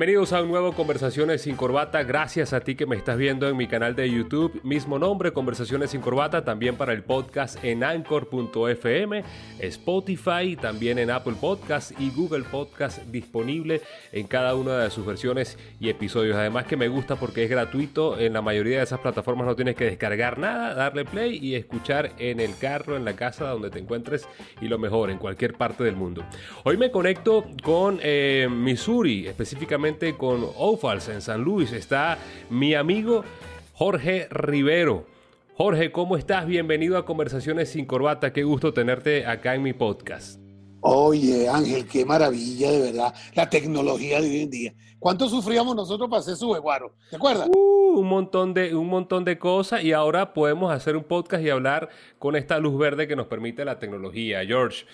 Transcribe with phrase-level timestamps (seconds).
[0.00, 2.02] Bienvenidos a un nuevo Conversaciones sin Corbata.
[2.04, 5.90] Gracias a ti que me estás viendo en mi canal de YouTube, mismo nombre, Conversaciones
[5.90, 9.22] sin Corbata, también para el podcast en anchor.fm,
[9.58, 15.58] Spotify, también en Apple Podcast y Google Podcast disponible en cada una de sus versiones
[15.78, 16.34] y episodios.
[16.34, 19.76] Además que me gusta porque es gratuito, en la mayoría de esas plataformas no tienes
[19.76, 23.78] que descargar nada, darle play y escuchar en el carro, en la casa, donde te
[23.78, 24.26] encuentres
[24.62, 26.24] y lo mejor, en cualquier parte del mundo.
[26.64, 31.72] Hoy me conecto con eh, Missouri, específicamente con Ofals en San Luis.
[31.72, 32.16] Está
[32.48, 33.24] mi amigo
[33.74, 35.04] Jorge Rivero.
[35.56, 36.46] Jorge, ¿cómo estás?
[36.46, 38.32] Bienvenido a Conversaciones sin Corbata.
[38.32, 40.40] Qué gusto tenerte acá en mi podcast.
[40.80, 44.74] Oye, Ángel, qué maravilla, de verdad, la tecnología de hoy en día.
[45.00, 46.94] ¿Cuánto sufríamos nosotros para hacer su veguaro?
[47.10, 47.48] ¿Te acuerdas?
[47.48, 51.50] Uh, un, montón de, un montón de cosas y ahora podemos hacer un podcast y
[51.50, 51.88] hablar
[52.20, 54.46] con esta luz verde que nos permite la tecnología.
[54.46, 54.86] George,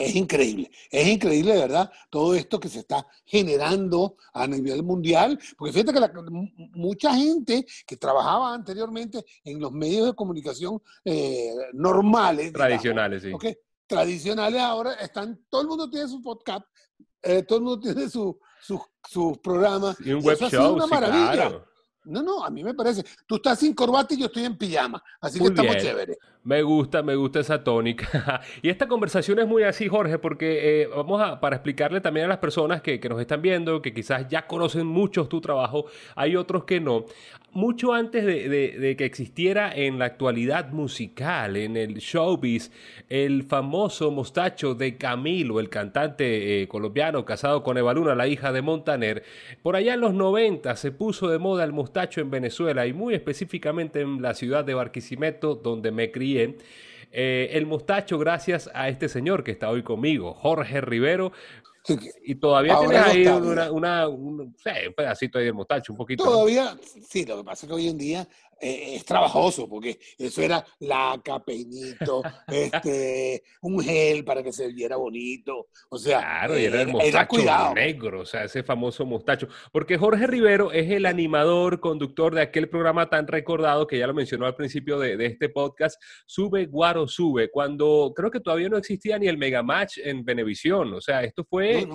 [0.00, 5.72] es increíble, es increíble, verdad, todo esto que se está generando a nivel mundial, porque
[5.72, 6.20] fíjate que
[6.74, 13.32] mucha gente que trabajaba anteriormente en los medios de comunicación eh, normales, tradicionales, sí.
[13.86, 16.64] Tradicionales ahora están, todo el mundo tiene su podcast,
[17.22, 19.96] eh, todo el mundo tiene sus su, programas.
[20.00, 21.64] Y un web show, una maravilla.
[22.04, 23.04] No, no, a mí me parece.
[23.26, 25.02] Tú estás sin corbata y yo estoy en pijama.
[25.20, 26.16] Así que estamos chéveres.
[26.42, 28.40] Me gusta, me gusta esa tónica.
[28.62, 32.28] y esta conversación es muy así, Jorge, porque eh, vamos a, para explicarle también a
[32.30, 35.84] las personas que, que, nos están viendo, que quizás ya conocen mucho tu trabajo,
[36.16, 37.04] hay otros que no.
[37.52, 42.70] Mucho antes de, de, que existiera en la actualidad musical, en el showbiz,
[43.08, 48.52] el famoso mostacho de Camilo, el cantante eh, colombiano casado con Eva Luna, la hija
[48.52, 49.24] de Montaner,
[49.62, 53.14] por allá en los 90 se puso de moda el mostacho en Venezuela y muy
[53.14, 59.08] específicamente en la ciudad de Barquisimeto, donde me crié eh, el mostacho, gracias a este
[59.08, 61.32] señor que está hoy conmigo, Jorge Rivero.
[62.24, 64.54] Y todavía tienes ahí una, un,
[64.94, 66.22] pedacito ahí del mostacho, un poquito.
[66.22, 66.78] Todavía,
[67.08, 68.28] sí, lo que pasa es que hoy en día
[68.60, 74.96] eh, es trabajoso, porque eso era laca, peinito, este, un gel para que se viera
[74.96, 75.68] bonito.
[75.88, 79.48] O sea, claro, y era el mostacho negro, o sea, ese famoso mostacho.
[79.72, 84.14] Porque Jorge Rivero es el animador, conductor de aquel programa tan recordado que ya lo
[84.14, 89.18] mencionó al principio de, este podcast, Sube Guaro Sube, cuando creo que todavía no existía
[89.18, 90.92] ni el Megamatch en Venevisión.
[90.94, 91.86] O sea, esto fue.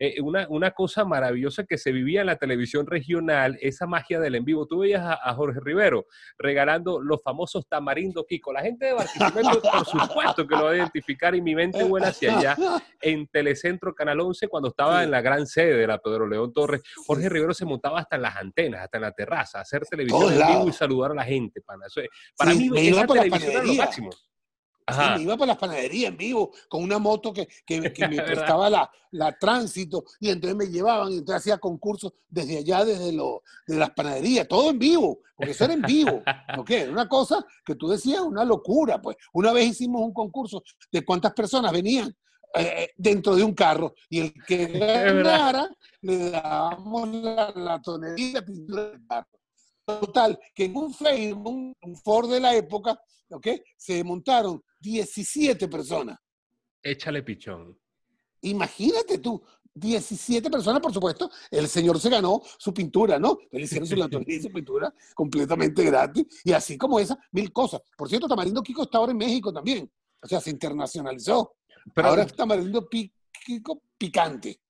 [0.00, 4.36] Eh, una, una, cosa maravillosa que se vivía en la televisión regional, esa magia del
[4.36, 4.66] en vivo.
[4.66, 6.06] Tú veías a, Jorge Rivero
[6.38, 8.52] regalando los famosos tamarindo Kiko.
[8.52, 12.08] La gente de Barquisimeto, por supuesto que lo va a identificar y mi mente vuela
[12.08, 12.56] hacia allá
[13.00, 16.82] en Telecentro Canal 11 cuando estaba en la gran sede de la Pedro León Torres.
[17.06, 20.32] Jorge Rivero se montaba hasta en las antenas, hasta en la terraza, a hacer televisión
[20.32, 21.60] en vivo y saludar a la gente.
[21.60, 21.80] Para,
[22.36, 24.10] para mí, esa televisión era lo máximo
[25.16, 28.90] me iba para las panaderías en vivo con una moto que, que, me prestaba la,
[29.12, 33.76] la, tránsito y entonces me llevaban y entonces hacía concursos desde allá, desde lo, de
[33.76, 36.22] las panaderías, todo en vivo, porque eso era en vivo.
[36.58, 36.70] ¿ok?
[36.70, 39.00] Era una cosa que tú decías, una locura.
[39.00, 42.08] Pues una vez hicimos un concurso de cuántas personas venían
[42.54, 45.68] eh, eh, dentro de un carro y el que ganara
[46.00, 49.28] le dábamos la, la tonelita de pintura del carro.
[49.84, 53.00] Total, que en un Facebook, un Ford de la época,
[53.30, 53.48] ¿ok?
[53.76, 56.18] Se montaron 17 personas.
[56.82, 57.78] Échale pichón.
[58.42, 59.42] Imagínate tú,
[59.78, 63.38] 17 personas, por supuesto, el señor se ganó su pintura, ¿no?
[63.50, 63.94] Le hicieron su
[64.26, 67.80] y su pintura completamente gratis, y así como esa, mil cosas.
[67.96, 69.90] Por cierto, Tamarindo Kiko está ahora en México también,
[70.20, 71.56] o sea, se internacionalizó.
[71.94, 74.60] Pero ahora es Tamarindo Kiko picante.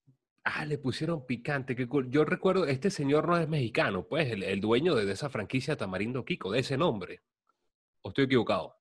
[0.44, 2.10] Ah, le pusieron picante, qué cool.
[2.10, 6.24] Yo recuerdo, este señor no es mexicano, pues, el, el dueño de esa franquicia Tamarindo
[6.24, 7.22] Kiko, de ese nombre.
[8.02, 8.77] ¿O estoy equivocado?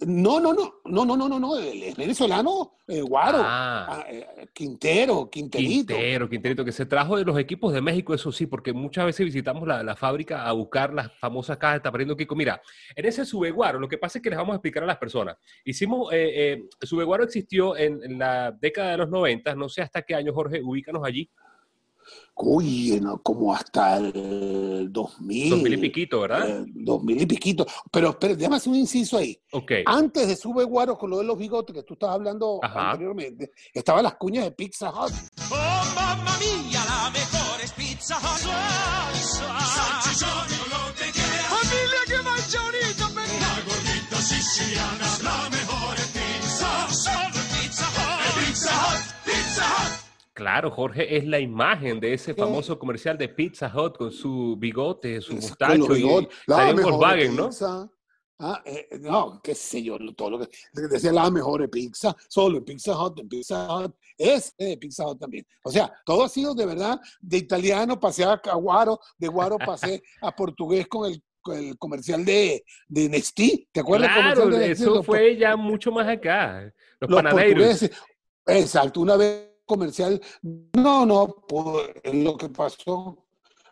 [0.00, 3.86] No, no, no, no, no, no, no, no, es venezolano, eh, Guaro, ah.
[3.88, 5.94] Ah, eh, Quintero, Quinterito.
[5.94, 9.26] Quintero, Quinterito, que se trajo de los equipos de México, eso sí, porque muchas veces
[9.26, 12.34] visitamos la, fábrica a buscar las famosas cajas de Tamarindo Kiko.
[12.34, 12.60] Mira,
[12.96, 15.36] en ese Subeguaro, lo que pasa es que les vamos a explicar a las personas.
[15.64, 20.02] Hicimos, eh, eh Subeguaro existió en, en, la década de los 90, no sé hasta
[20.02, 21.30] qué año, Jorge, ubícanos allí.
[22.34, 25.50] Uy, como hasta el 2000.
[25.50, 26.64] 2000 y piquito, ¿verdad?
[26.66, 27.66] 2000 eh, y piquito.
[27.90, 29.38] Pero, espera, déjame hacer un inciso ahí.
[29.52, 29.84] Okay.
[29.86, 34.02] Antes de Sube Guaro con lo de los bigotes que tú estabas hablando anteriormente, estaban
[34.02, 35.12] las cuñas de Pizza Hut.
[35.50, 35.54] Oh,
[35.94, 38.40] mamma mía, la mejor es Pizza Hut.
[39.14, 41.46] Salchichón, lo que quieras.
[41.46, 45.51] Familia, que mancha ahorita, Una gordita siciliana,
[50.34, 55.20] Claro, Jorge es la imagen de ese famoso comercial de Pizza Hut con su bigote,
[55.20, 57.50] su mustacho y la Volkswagen, ¿no?
[58.44, 60.48] Ah, eh, no, qué sé yo, todo lo que,
[60.90, 65.20] decía la mejor pizza, solo en Pizza Hut, en Pizza Hut, es de Pizza Hut
[65.20, 65.46] también.
[65.62, 70.02] O sea, todo ha sido de verdad, de italiano pasé a Guaro, de Guaro pasé
[70.22, 71.22] a portugués con el,
[71.54, 74.10] el comercial de, de Nestí, ¿te acuerdas?
[74.12, 77.88] Claro, de eso fue ya mucho más acá, los, panaderos.
[78.46, 80.20] Exacto, una vez comercial,
[80.74, 81.36] no, no,
[82.12, 83.24] lo que pasó,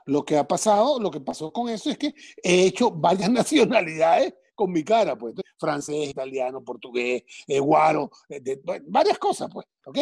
[0.06, 4.34] lo que ha pasado, lo que pasó con eso es que he hecho varias nacionalidades
[4.54, 9.98] con mi cara, pues, francés, italiano, portugués, eh, guaro, eh, varias cosas, pues, ¿ok?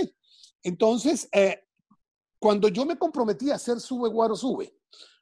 [0.62, 1.64] Entonces, eh,
[2.38, 4.74] cuando yo me comprometí a hacer Sube Guaro Sube,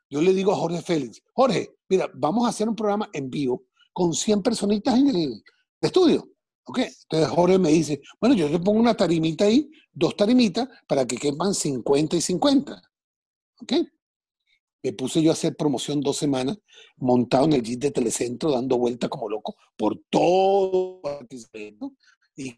[0.09, 3.65] yo le digo a Jorge Félix, Jorge, mira, vamos a hacer un programa en vivo
[3.93, 5.43] con 100 personitas en el
[5.81, 6.29] estudio.
[6.67, 6.79] ¿Ok?
[6.79, 11.17] Entonces Jorge me dice, bueno, yo le pongo una tarimita ahí, dos tarimitas, para que
[11.17, 12.83] quepan 50 y 50.
[13.61, 13.73] ¿Ok?
[14.87, 16.59] me puse yo a hacer promoción dos semanas,
[16.97, 21.01] montado en el jeep de Telecentro, dando vuelta como loco por todo
[22.37, 22.55] y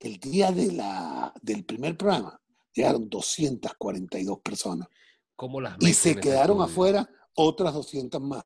[0.00, 2.40] el día de la, del primer programa
[2.74, 4.88] llegaron 242 personas.
[5.36, 8.42] ¿Cómo las y se quedaron afuera otras 200 más.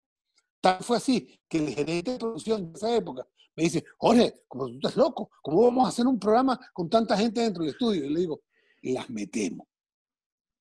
[0.65, 4.67] Tal fue así que el gerente de producción de esa época me dice, Jorge, como
[4.69, 8.07] tú estás loco, ¿cómo vamos a hacer un programa con tanta gente dentro del estudio?
[8.07, 8.41] Y le digo,
[8.81, 9.67] las metemos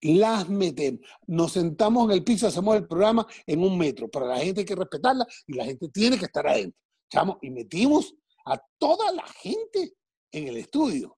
[0.02, 1.00] las metemos.
[1.28, 4.10] Nos sentamos en el piso, hacemos el programa en un metro.
[4.10, 6.78] Para la gente hay que respetarla y la gente tiene que estar adentro.
[7.10, 8.14] Chamo, y metimos
[8.46, 9.94] a toda la gente
[10.34, 11.18] en el estudio,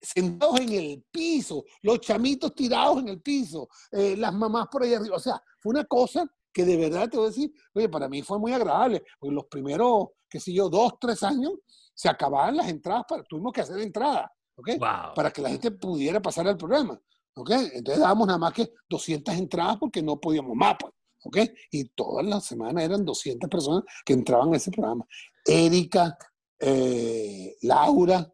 [0.00, 4.94] sentados en el piso, los chamitos tirados en el piso, eh, las mamás por ahí
[4.94, 5.16] arriba.
[5.16, 8.22] O sea, fue una cosa que de verdad te voy a decir, oye, para mí
[8.22, 11.52] fue muy agradable, porque los primeros, qué sé yo, dos, tres años,
[11.94, 14.26] se acababan las entradas, para, tuvimos que hacer entradas,
[14.56, 14.70] ¿ok?
[15.14, 17.00] Para que la gente pudiera pasar al programa.
[17.34, 17.50] ¿ok?
[17.72, 20.92] Entonces dábamos nada más que 200 entradas porque no podíamos más, pues,
[21.24, 21.38] ¿ok?
[21.70, 25.06] Y todas las semanas eran 200 personas que entraban a ese programa.
[25.44, 26.16] Erika,
[26.58, 28.30] eh, Laura,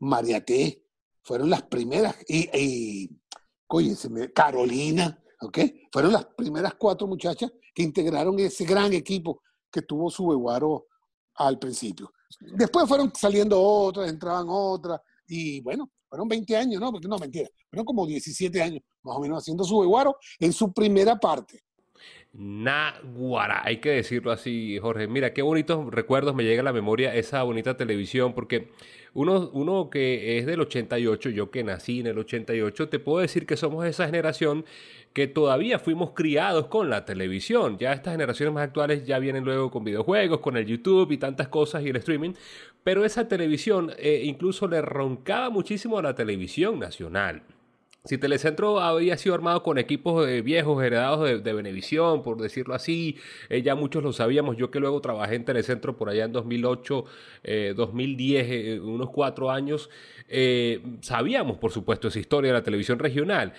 [0.00, 0.82] María T,
[1.22, 3.10] fueron las primeras, y, y
[3.68, 3.96] oye,
[4.34, 5.58] Carolina, ¿ok?
[5.92, 10.86] Fueron las primeras cuatro muchachas que integraron ese gran equipo que tuvo su Beguaro
[11.34, 12.12] al principio.
[12.40, 16.92] Después fueron saliendo otras, entraban otras, y bueno, fueron 20 años, ¿no?
[16.92, 17.48] Porque no, mentira.
[17.68, 21.64] Fueron como 17 años, más o menos, haciendo su Beguaro en su primera parte.
[22.36, 25.06] Naguara, hay que decirlo así, Jorge.
[25.06, 28.70] Mira, qué bonitos recuerdos me llega a la memoria esa bonita televisión, porque
[29.12, 33.46] uno, uno que es del 88, yo que nací en el 88, te puedo decir
[33.46, 34.64] que somos esa generación
[35.12, 37.78] que todavía fuimos criados con la televisión.
[37.78, 41.46] Ya estas generaciones más actuales ya vienen luego con videojuegos, con el YouTube y tantas
[41.46, 42.32] cosas y el streaming,
[42.82, 47.44] pero esa televisión eh, incluso le roncaba muchísimo a la televisión nacional.
[48.06, 53.16] Si Telecentro había sido armado con equipos viejos heredados de, de Venevisión, por decirlo así,
[53.48, 54.58] eh, ya muchos lo sabíamos.
[54.58, 57.04] Yo que luego trabajé en Telecentro por allá en 2008,
[57.74, 59.88] 2010, eh, unos cuatro años,
[61.00, 63.54] sabíamos, por supuesto, esa historia de la televisión regional.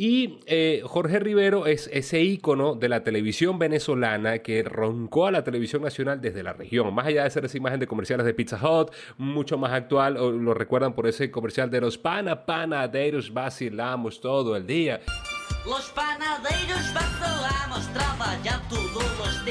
[0.00, 5.42] Y eh, Jorge Rivero es ese ícono de la televisión venezolana que roncó a la
[5.42, 6.94] televisión nacional desde la región.
[6.94, 10.54] Más allá de ser esa imagen de comerciales de Pizza Hut, mucho más actual, lo
[10.54, 15.00] recuerdan por ese comercial de los pana panaderos vacilamos todo el día.
[15.66, 19.44] Los panaderos vacilamos, trabajar todos los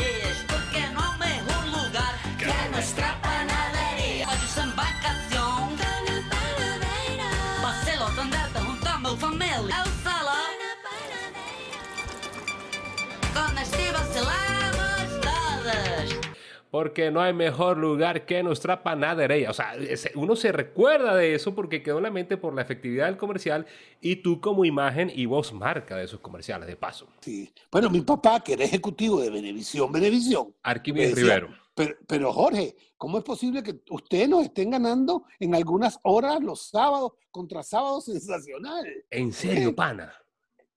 [16.77, 19.49] Porque no hay mejor lugar que nuestra panadería.
[19.49, 19.73] O sea,
[20.13, 23.65] uno se recuerda de eso porque quedó en la mente por la efectividad del comercial
[23.99, 27.07] y tú como imagen y voz marca de esos comerciales, de paso.
[27.21, 27.51] Sí.
[27.71, 30.53] Bueno, mi papá, que era ejecutivo de Benevisión, Benevisión.
[30.61, 31.49] Arquímedes Rivero.
[31.73, 36.69] Pero, pero, Jorge, ¿cómo es posible que ustedes nos estén ganando en algunas horas los
[36.69, 38.85] sábados contra sábados sensacional?
[39.09, 40.13] ¿En serio, pana?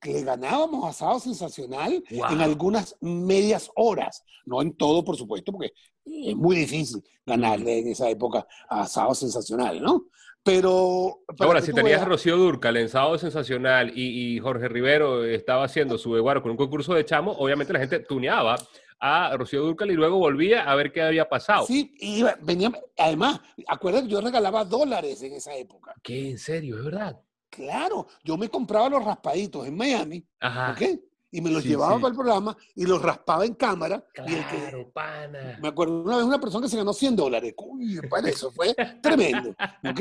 [0.01, 5.53] que le ganábamos a Sábado Sensacional en algunas medias horas, no en todo, por supuesto,
[5.53, 10.07] porque es muy difícil ganarle en esa época a Sábado Sensacional, ¿no?
[10.43, 11.21] Pero...
[11.39, 16.15] Ahora, si tenías a Rocío Durcal en Sábado Sensacional y, Jorge Rivero estaba haciendo su
[16.15, 18.57] deguaro con un concurso de chamo, obviamente la gente tuneaba
[18.99, 21.67] a Rocío Durcal y luego volvía a ver qué había pasado.
[21.67, 25.95] Sí, y venía, además, acuérdate, yo regalaba dólares en esa época.
[26.03, 26.31] ¿Qué?
[26.31, 26.79] ¿En serio?
[26.79, 27.21] ¿Es verdad?
[27.51, 31.01] Claro, yo me compraba los raspaditos en Miami, ¿ok?
[31.33, 34.05] Y me los llevaba para el programa y los raspaba en cámara.
[34.13, 35.59] Claro, pana.
[35.63, 37.55] Me acuerdo una vez una persona que se ganó 100 dólares.
[37.57, 40.01] Uy, para eso fue tremendo, ¿ok?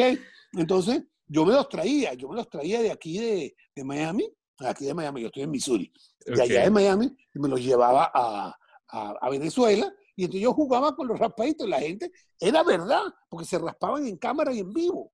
[0.53, 4.27] Entonces, yo me los traía, yo me los traía de aquí de, de Miami,
[4.59, 5.93] aquí de Miami, yo estoy en Missouri,
[6.25, 8.57] de allá de Miami, y me los llevaba a,
[8.87, 11.69] a, a Venezuela Y entonces yo jugaba con los raspaditos.
[11.69, 15.13] La gente, era verdad, porque se raspaban en cámara y en vivo.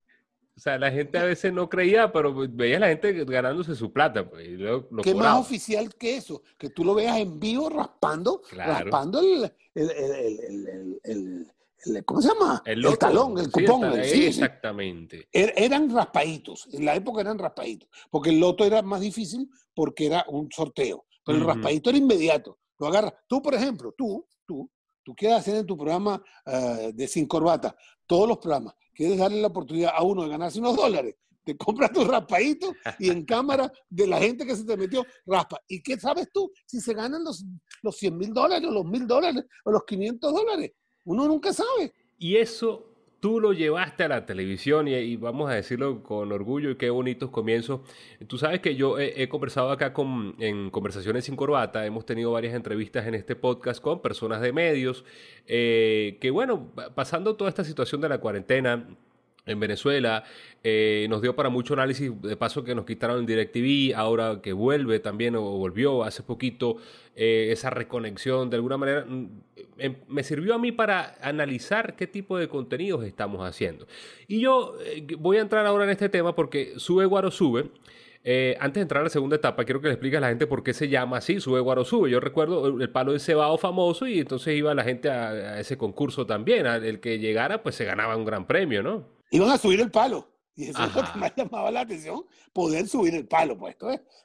[0.58, 3.92] O sea, la gente a veces no creía, pero veía a la gente ganándose su
[3.92, 4.30] plata.
[4.30, 4.48] Pues,
[5.04, 6.44] ¿Qué más oficial que eso?
[6.58, 9.52] Que tú lo veas en vivo raspando, raspando el,
[12.06, 12.64] ¿cómo se llama?
[12.66, 14.00] El, talón, el cupón.
[14.00, 15.28] exactamente.
[15.32, 20.08] Er, eran raspaditos, en la época eran raspaditos, porque el loto era más difícil porque
[20.08, 22.60] era un sorteo, pero el raspadito era inmediato.
[22.80, 23.14] Lo agarras.
[23.28, 24.70] Tú, por ejemplo, tú, tú,
[25.04, 29.42] tú quieres hacer en tu programa eh, de Sin Corbata, todos los programas, quieres darle
[29.42, 33.72] la oportunidad a uno de ganarse unos dólares, te compras tu raspadito y en cámara
[33.90, 35.62] de la gente que se te metió, raspa.
[35.68, 36.52] ¿Y qué sabes tú?
[36.66, 37.46] Si se ganan los,
[37.84, 40.72] los 100 mil dólares, o los mil dólares, o los 500 dólares.
[41.06, 41.94] Uno nunca sabe.
[42.18, 42.95] Y eso
[43.26, 47.32] tú lo llevaste a la televisión y, vamos a decirlo con orgullo y qué bonitos
[47.32, 47.82] comienzos.
[48.28, 52.54] Tú sabes que yo he, conversado acá con, en Conversaciones sin Corbata, hemos tenido varias
[52.54, 55.06] entrevistas en este podcast con personas de medios,
[55.48, 58.88] eh, que bueno, pasando toda esta situación de la cuarentena,
[59.46, 60.24] en Venezuela.
[60.64, 64.54] Eh, nos dio para mucho análisis, de paso que nos quitaron el DirecTV, ahora que
[64.54, 66.78] vuelve también o volvió hace poquito,
[67.16, 69.28] eh, esa reconexión de alguna manera, mm,
[69.78, 73.88] em, me sirvió a mí para analizar qué tipo de contenidos estamos haciendo.
[74.28, 77.70] Y yo eh, voy a entrar ahora en este tema porque Sube Guaro Sube.
[78.60, 80.64] antes de entrar a la segunda etapa, quiero que le expliques a la gente por
[80.64, 82.10] qué se llama así, Sube Guaro Sube.
[82.10, 85.78] Yo recuerdo el palo de cebado famoso y entonces iba la gente a, a ese
[85.78, 86.66] concurso también.
[86.66, 89.15] El que llegara, pues se ganaba un gran premio, ¿no?
[89.32, 90.32] Iban a subir el palo.
[90.56, 93.76] Y eso es lo que más llamaba la atención, poder subir el palo, pues.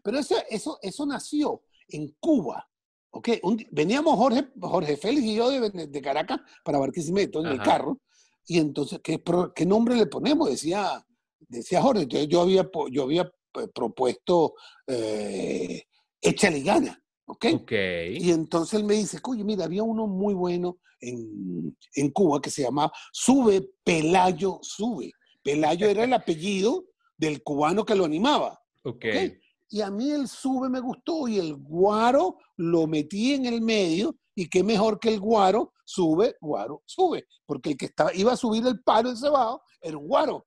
[0.02, 2.66] Pero eso, eso, eso nació en Cuba.
[3.12, 3.40] Okay.
[3.72, 8.00] veníamos Jorge, Jorge Félix y yo de, de Caracas para Barquisimeto en el carro.
[8.46, 9.20] Y entonces, ¿qué,
[9.54, 10.48] ¿qué, nombre le ponemos?
[10.48, 11.04] Decía,
[11.40, 12.02] decía Jorge.
[12.02, 14.54] Entonces yo había, yo había eh, propuesto
[14.86, 15.82] eh,
[16.20, 16.99] Échale gana.
[17.30, 18.16] ¿Okay?
[18.18, 22.50] Y entonces él me dice, oye, mira, había uno muy bueno en, en Cuba que
[22.50, 25.12] se llamaba Sube Pelayo Sube.
[25.42, 26.84] Pelayo era el apellido
[27.16, 28.58] del cubano que lo animaba.
[28.82, 29.38] Okay.
[29.68, 34.16] Y a mí el sube me gustó y el guaro lo metí en el medio
[34.34, 38.36] y qué mejor que el guaro sube, guaro sube, porque el que estaba, iba a
[38.36, 40.46] subir el palo del cebado era un guaro.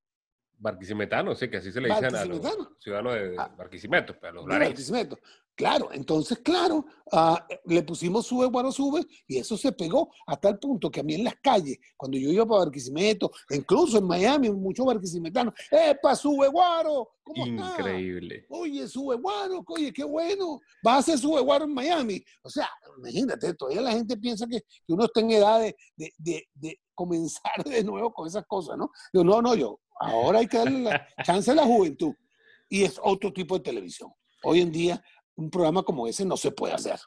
[0.57, 2.39] Barquisimetano, sí, que así se le dicen a los
[2.79, 3.53] ciudadanos de ah.
[3.57, 5.19] Barquisimeto, a los Barquisimeto.
[5.55, 10.57] Claro, entonces, claro, ah, le pusimos sube, bueno, sube, y eso se pegó hasta el
[10.57, 14.49] punto que a mí en las calles, cuando yo iba para Barquisimeto, incluso en Miami,
[14.49, 17.11] muchos barquisimetanos, ¡epa, sube, guaro!
[17.23, 18.47] ¿Cómo Increíble.
[18.49, 22.23] Oye, sube, guaro, oye, qué bueno, vas a hacer sube, guaro en Miami.
[22.41, 22.67] O sea,
[22.97, 25.75] imagínate, todavía la gente piensa que, uno está en edad de,
[26.17, 28.89] de, de, comenzar de nuevo con esas cosas, ¿no?
[29.13, 32.13] Yo, no, no, yo, ahora hay que darle la chance a la juventud.
[32.69, 34.11] Y es otro tipo de televisión.
[34.43, 35.01] Hoy en día
[35.35, 36.99] un programa como ese no se puede hacer.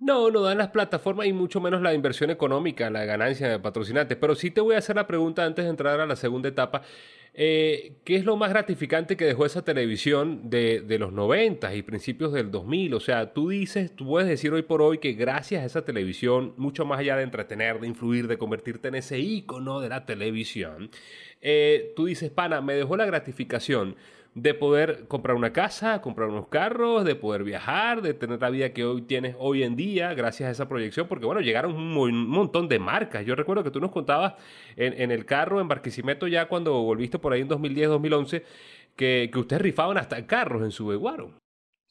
[0.00, 4.16] No, no dan las plataformas y mucho menos la inversión económica, la ganancia de patrocinantes.
[4.16, 6.80] Pero sí te voy a hacer la pregunta antes de entrar a la segunda etapa.
[7.34, 11.82] Eh, ¿Qué es lo más gratificante que dejó esa televisión de, de, los 90 y
[11.82, 12.94] principios del 2000?
[12.94, 16.54] O sea, tú dices, tú puedes decir hoy por hoy que gracias a esa televisión,
[16.56, 20.90] mucho más allá de entretener, de influir, de convertirte en ese ícono de la televisión,
[21.42, 23.96] eh, tú dices, pana, me dejó la gratificación
[24.34, 28.72] de poder comprar una casa, comprar unos carros, de poder viajar, de tener la vida
[28.72, 32.68] que hoy tienes hoy en día gracias a esa proyección, porque bueno, llegaron un, montón
[32.68, 33.26] de marcas.
[33.26, 34.34] Yo recuerdo que tú nos contabas
[34.76, 38.44] en, el carro, en Barquisimeto, ya cuando volviste por ahí en 2010, 2011,
[38.94, 41.32] que, que ustedes rifaban hasta carros en su Beguaro.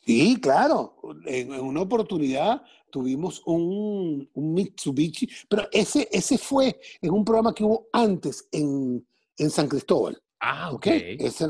[0.05, 0.95] Sí, claro.
[1.25, 7.63] En, una oportunidad tuvimos un, un, Mitsubishi, pero ese, ese fue en un programa que
[7.63, 9.05] hubo antes en,
[9.37, 10.19] en San Cristóbal.
[10.39, 10.87] Ah, ok.
[10.87, 11.47] Ese,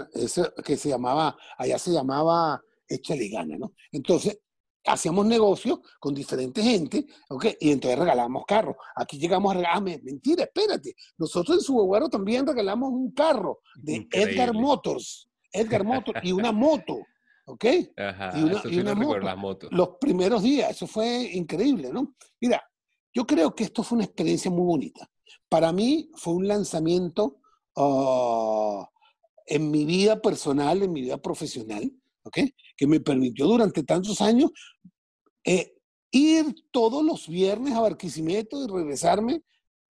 [0.63, 3.73] que se llamaba, allá se llamaba Échale Gana, ¿no?
[3.91, 4.39] Entonces,
[4.85, 7.45] hacíamos negocios con diferente gente, ¿ok?
[7.59, 8.75] Y entonces regalamos carros.
[8.95, 10.95] Aquí llegamos a regalar, mentira, espérate.
[11.17, 16.97] Nosotros en Subeguaro también regalamos un carro de Edgar Motors, Edgar Motors, y una moto,
[17.45, 17.65] ¿ok?
[17.97, 19.67] Ajá, y una, y una moto.
[19.71, 22.15] Los primeros días, eso fue increíble, ¿no?
[22.39, 22.63] Mira,
[23.13, 25.09] yo creo que esto fue una experiencia muy bonita.
[25.47, 27.38] Para mí fue un lanzamiento
[27.81, 28.89] Ah,
[29.45, 31.89] en mi vida personal, en mi vida profesional,
[32.23, 32.53] ¿okay?
[32.75, 34.51] que me permitió durante tantos años
[35.45, 35.73] eh,
[36.11, 39.43] ir todos los viernes a Barquisimeto y regresarme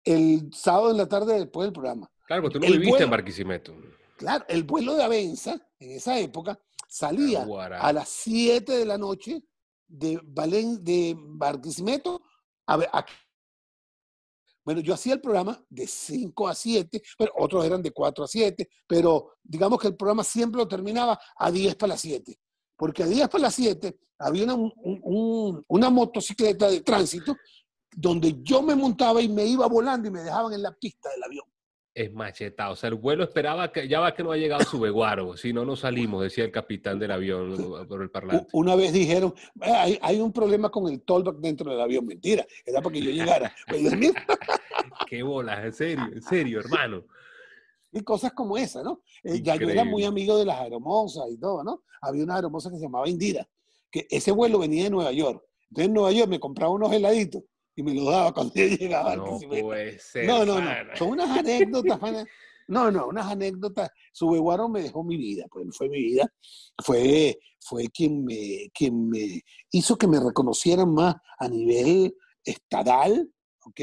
[0.05, 2.09] el sábado en la tarde después del programa.
[2.25, 3.75] Claro, tú no viviste en Barquisimeto.
[4.15, 7.45] Claro, el vuelo de Avenza en esa época salía
[7.79, 9.43] a las 7 de la noche
[9.87, 12.21] de, Valen, de Barquisimeto
[12.65, 13.05] a, a
[14.65, 18.27] bueno, yo hacía el programa de 5 a 7, pero otros eran de 4 a
[18.27, 22.39] 7, pero digamos que el programa siempre lo terminaba a 10 para las 7,
[22.77, 24.71] porque a 10 para las 7 había una,
[25.67, 27.35] una motocicleta de tránsito
[27.95, 31.23] donde yo me montaba y me iba volando y me dejaban en la pista del
[31.23, 31.45] avión.
[31.95, 32.73] Es machetado.
[32.73, 35.37] O sea, el vuelo esperaba que ya va que no ha llegado su veguaro.
[35.37, 37.55] si no, no salimos, decía el capitán del avión
[37.87, 38.47] por el parlante.
[38.53, 42.05] Una vez dijeron, hay, hay, un problema con el tollback dentro del avión.
[42.07, 43.53] Mentira, era para que yo llegara.
[45.07, 47.05] Qué bolas, en serio, en serio, hermano.
[47.91, 49.03] Y cosas como esa, ¿no?
[49.23, 51.83] Eh, ya yo era muy amigo de las aeromosas y todo, ¿no?
[52.01, 53.47] Había una aeromosa que se llamaba Indira,
[53.91, 55.43] que ese vuelo venía de Nueva York.
[55.69, 57.43] Entonces en Nueva York me compraba unos heladitos
[57.75, 59.15] y me los daba cuando yo llegaba.
[59.15, 60.25] No puede ser.
[60.25, 60.71] No, no, no.
[60.95, 61.99] Son unas anécdotas,
[62.67, 63.89] No, no, unas anécdotas.
[64.11, 66.31] Su Beguaro me dejó mi vida, pues fue mi vida.
[66.83, 73.31] Fue, fue quien, me, quien me hizo que me reconocieran más a nivel estatal,
[73.65, 73.81] ¿ok?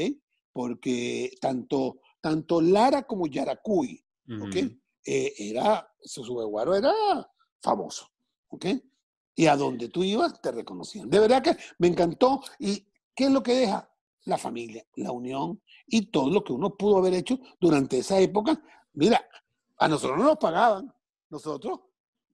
[0.53, 4.03] Porque tanto, tanto Lara como Yaracuy,
[4.41, 4.55] ¿ok?
[5.03, 6.93] Eh, era, su Beguaro era
[7.61, 8.07] famoso,
[8.49, 8.65] ¿ok?
[9.35, 11.09] Y a donde tú ibas te reconocían.
[11.09, 12.41] De verdad que me encantó.
[12.59, 13.89] ¿Y qué es lo que deja?
[14.25, 18.61] La familia, la unión y todo lo que uno pudo haber hecho durante esa época.
[18.93, 19.25] Mira,
[19.77, 20.93] a nosotros no nos pagaban.
[21.29, 21.79] Nosotros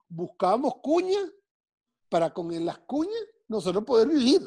[0.09, 1.31] buscábamos cuñas
[2.09, 4.41] para con las cuñas nosotros poder vivir.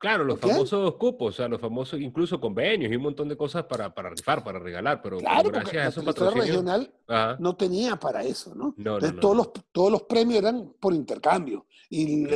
[0.00, 3.64] Claro, los famosos cupos, o sea, los famosos incluso convenios y un montón de cosas
[3.64, 6.46] para, para rifar, para regalar, pero, claro, gracias a esos patrocinios...
[6.46, 6.90] regional
[7.38, 8.74] no tenía para eso, ¿no?
[8.78, 11.66] Entonces todos, los, todos los premios eran por intercambio.
[11.90, 12.26] Y,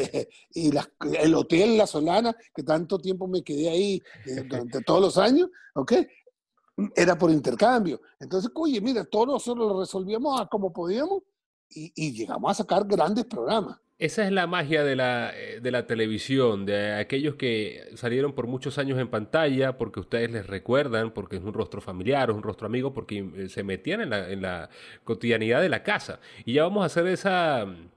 [0.52, 0.71] y
[1.18, 5.49] el hotel La Solana, que tanto tiempo me quedé ahí eh, durante todos los años,
[5.75, 5.92] ¿ok?
[6.94, 7.99] Era por intercambio.
[8.21, 11.23] Entonces, oye, mira, todos nosotros lo resolvíamos como podíamos
[11.71, 13.78] y, y llegamos a sacar grandes programas.
[13.96, 18.48] Esa es la magia de la, eh, de la, televisión, de aquellos que salieron por
[18.48, 22.42] muchos años en pantalla, porque ustedes les recuerdan, porque es un rostro familiar, es un
[22.42, 24.68] rostro amigo, porque eh, se metían en la, en la
[25.04, 26.18] cotidianidad de la casa.
[26.44, 27.88] Y ya vamos a hacer esa mm,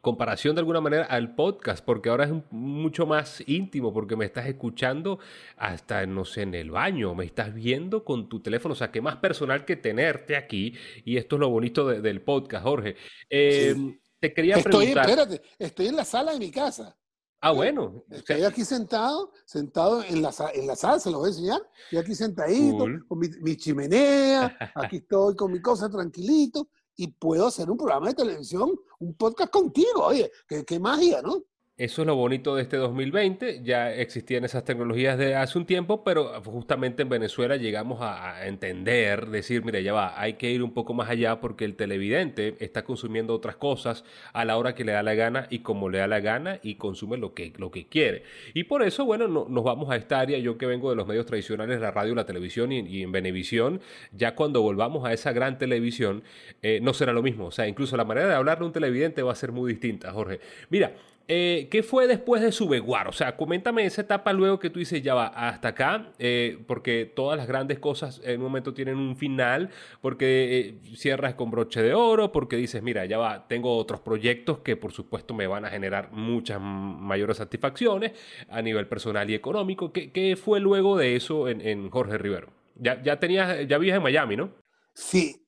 [0.00, 4.46] comparación de alguna manera al podcast, porque ahora es mucho más íntimo, porque me estás
[4.46, 5.20] escuchando
[5.56, 9.00] hasta, no sé, en el baño, me estás viendo con tu teléfono, o sea, qué
[9.00, 12.96] más personal que tenerte aquí, y esto es lo bonito del podcast, Jorge.
[13.30, 13.76] Eh,
[14.20, 16.96] te quería estoy, Espérate, estoy en la sala de mi casa.
[17.40, 18.02] Ah, bueno.
[18.10, 21.60] Estoy aquí sentado, sentado en la, en la sala, se lo voy a enseñar.
[21.84, 27.70] Estoy aquí sentadito, con mi, chimenea, aquí estoy con mi cosa tranquilito y puedo hacer
[27.70, 30.06] un programa de televisión, un podcast contigo.
[30.06, 31.44] Oye, qué, qué magia, ¿no?
[31.78, 33.60] Eso es lo bonito de este 2020.
[33.62, 39.26] Ya existían esas tecnologías de hace un tiempo, pero justamente en Venezuela llegamos a, entender,
[39.26, 42.82] decir, mira, ya va, hay que ir un poco más allá porque el televidente está
[42.82, 46.06] consumiendo otras cosas a la hora que le da la gana y como le da
[46.06, 48.22] la gana y consume lo que, lo que quiere.
[48.54, 50.38] Y por eso, bueno, nos vamos a esta área.
[50.38, 54.34] Yo que vengo de los medios tradicionales, la radio, la televisión y, en Venevisión, ya
[54.34, 56.22] cuando volvamos a esa gran televisión,
[56.62, 57.48] eh, no será lo mismo.
[57.48, 60.10] O sea, incluso la manera de hablar de un televidente va a ser muy distinta,
[60.10, 60.40] Jorge.
[60.70, 60.94] Mira,
[61.28, 63.08] eh, ¿Qué fue después de su Beguar?
[63.08, 67.04] O sea, coméntame esa etapa luego que tú dices, ya va, hasta acá, eh, porque
[67.04, 71.82] todas las grandes cosas en un momento tienen un final, porque eh, cierras con broche
[71.82, 75.64] de oro, porque dices, mira, ya va, tengo otros proyectos que por supuesto me van
[75.64, 78.12] a generar muchas mayores satisfacciones
[78.48, 79.92] a nivel personal y económico.
[79.92, 82.52] ¿Qué, fue luego de eso en, Jorge Rivero?
[82.76, 84.50] Ya, ya tenías, ya vivías en Miami, ¿no?
[84.94, 85.44] Sí,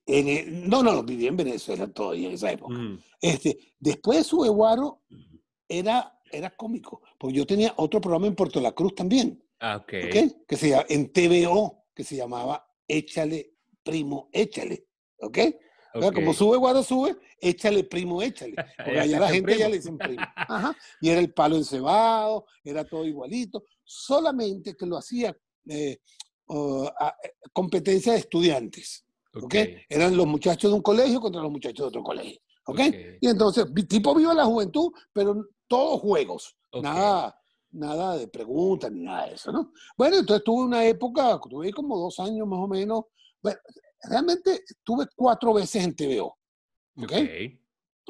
[0.67, 2.75] no, no, viví en Venezuela todavía en esa época.
[2.75, 2.99] Mm.
[3.21, 4.99] Este, después de su Beguaro
[5.69, 9.41] era, era cómico, porque yo tenía otro programa en Puerto La Cruz también.
[9.59, 9.93] Ah, ok.
[10.47, 13.53] Que se llama, en TVO, que se llamaba Échale,
[13.83, 14.87] primo, échale.
[15.19, 15.37] ¿Ok?
[15.93, 16.11] okay.
[16.13, 18.55] Como sube, guarda, sube, échale, primo, échale.
[18.77, 20.23] Porque allá la gente ya le dicen primo.
[20.35, 20.75] Ajá.
[21.01, 23.63] Y era el palo encebado, era todo igualito.
[23.83, 25.35] Solamente que lo hacía
[25.67, 25.99] eh,
[27.53, 29.05] competencia de estudiantes.
[29.31, 29.83] Okay.
[29.87, 32.39] Eran los muchachos de un colegio contra los muchachos de otro colegio.
[32.65, 32.79] ¿Ok?
[33.21, 37.39] Y entonces, tipo viva la juventud, pero todos juegos, nada,
[37.71, 39.71] nada de preguntas ni nada de eso, ¿no?
[39.95, 43.05] Bueno, entonces tuve una época, tuve como dos años más o menos,
[43.41, 43.59] bueno,
[44.03, 46.37] realmente tuve cuatro veces en TVO,
[47.01, 47.13] ¿ok?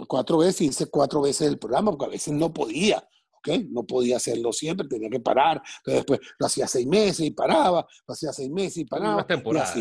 [0.07, 2.97] Cuatro veces, hice cuatro veces el programa, porque a veces no podía,
[3.33, 3.49] ¿ok?
[3.69, 7.85] No podía hacerlo siempre, tenía que parar, entonces después lo hacía seis meses y paraba,
[8.07, 9.15] lo hacía seis meses y paraba.
[9.15, 9.73] Una temporada.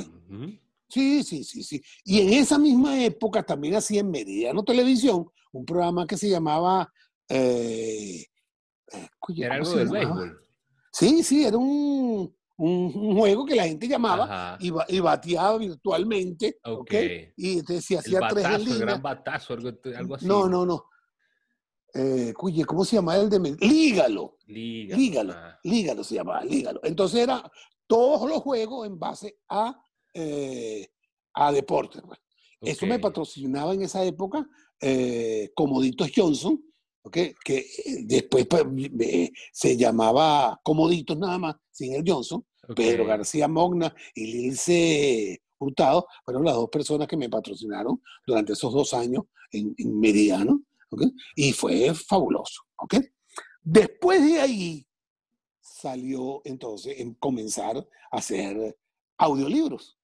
[0.91, 1.83] Sí, sí, sí, sí.
[2.05, 6.93] Y en esa misma época también hacía en Meridiano Televisión un programa que se llamaba
[7.29, 8.27] eh,
[8.93, 10.41] eh era algo del béisbol.
[10.93, 16.59] Sí, sí, era un, un, juego que la gente llamaba y, y, bateaba virtualmente.
[16.65, 16.93] Ok.
[17.37, 18.79] Y entonces si hacía tres en línea.
[18.79, 20.27] Gran batazo, algo, así.
[20.27, 20.87] No, no, no.
[21.95, 24.37] Eh, cuye, ¿cómo se llama el de Lígalo.
[24.47, 24.99] Lígalo.
[24.99, 26.81] Lígalo, lígalo se llamaba, lígalo.
[26.83, 27.51] Entonces era
[27.87, 29.81] todos los juegos en base a,
[30.15, 30.89] eh,
[31.35, 32.03] a deportes.
[32.03, 32.19] Pues.
[32.61, 34.45] Eso me patrocinaba en esa época
[35.55, 36.61] Comoditos Johnson,
[37.03, 37.35] ¿okay?
[37.45, 38.65] que eh, después pues,
[39.53, 46.45] se llamaba Comoditos nada más, sin el Johnson, Pedro García Mogna y Lilce Hurtado fueron
[46.45, 50.63] las dos personas que me patrocinaron durante esos dos años en, en Meridiano,
[51.35, 52.63] y fue fabuloso.
[52.77, 53.09] ¿okay?
[53.63, 54.87] Después de ahí
[55.61, 58.79] salió entonces en comenzar a hacer
[59.17, 59.99] audiolibros.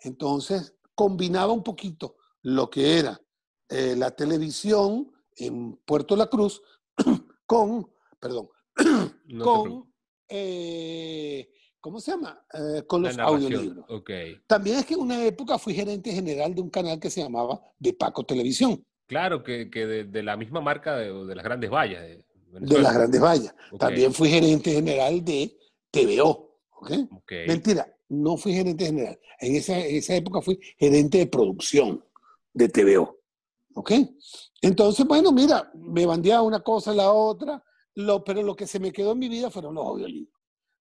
[0.00, 3.20] Entonces combinaba un poquito lo que era
[3.68, 6.62] eh, la televisión en Puerto La Cruz
[7.46, 8.48] con, perdón,
[9.42, 9.92] con,
[10.28, 12.44] eh, ¿cómo se llama?
[12.52, 13.84] Eh, con los audiolibros.
[14.46, 17.60] También es que en una época fui gerente general de un canal que se llamaba
[17.78, 18.84] De Paco Televisión.
[19.06, 22.02] Claro, que, de, la misma marca de, las grandes vallas.
[22.02, 23.54] De, las grandes vallas.
[23.78, 25.56] También fui gerente general de
[25.90, 26.58] TVO.
[27.46, 29.18] Mentira, no fui gerente general.
[29.40, 32.02] En esa, esa época fui gerente de producción
[32.54, 33.23] de TVO.
[33.74, 33.92] ¿Ok?
[34.60, 37.62] Entonces, bueno, mira, me bandeaba una cosa, la otra,
[37.96, 40.34] lo, pero lo que se me quedó en mi vida fueron los audiolibros.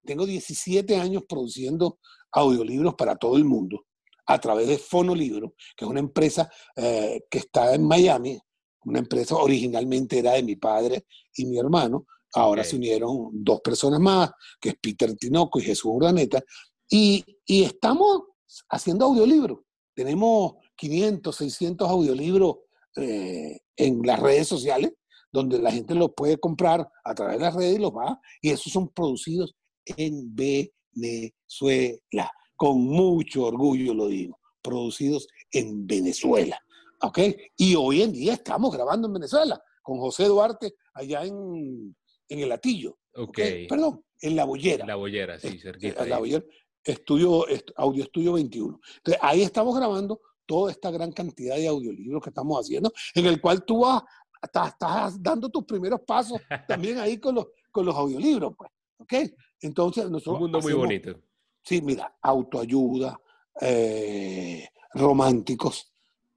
[0.06, 2.00] Tengo 17 años produciendo
[2.32, 3.86] audiolibros para todo el mundo
[4.26, 8.40] a través de Fonolibro, que es una empresa eh, que está en Miami,
[8.86, 14.00] una empresa originalmente era de mi padre y mi hermano, ahora se unieron dos personas
[14.00, 16.42] más, que es Peter Tinoco y Jesús Urdaneta,
[16.90, 18.24] y, y estamos
[18.70, 19.60] haciendo audiolibros.
[19.94, 22.56] Tenemos 500, 600 audiolibros
[22.98, 24.94] eh, en las redes sociales,
[25.32, 28.52] donde la gente los puede comprar a través de las redes y los va, y
[28.52, 32.32] esos son producidos en Venezuela
[32.64, 36.58] con mucho orgullo lo digo, producidos en Venezuela.
[37.02, 37.20] ¿Ok?
[37.58, 41.94] Y hoy en día estamos grabando en Venezuela, con José Duarte allá en,
[42.30, 42.98] en el Latillo.
[43.16, 43.38] Ok.
[43.68, 44.86] Perdón, en La Bollera.
[44.86, 46.06] La Bollera, sí, cerquita.
[46.06, 46.46] La Bollera,
[46.86, 48.80] estudio, Audio Estudio 21.
[48.98, 53.40] Entonces, ahí estamos grabando toda esta gran cantidad de audiolibros que estamos haciendo, en el
[53.42, 54.04] cual tú vas,
[54.42, 58.72] estás, dando tus primeros pasos también ahí con los, con los audiolibros, pues.
[58.98, 59.14] ¿Ok?
[59.62, 60.36] Entonces, nosotros.
[60.36, 61.20] Un mundo muy bonito.
[61.62, 63.20] Sí, mira, autoayuda,
[63.62, 65.92] eh, románticos,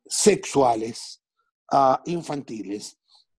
[0.04, 1.22] sexuales,
[1.72, 2.98] ah, infantiles,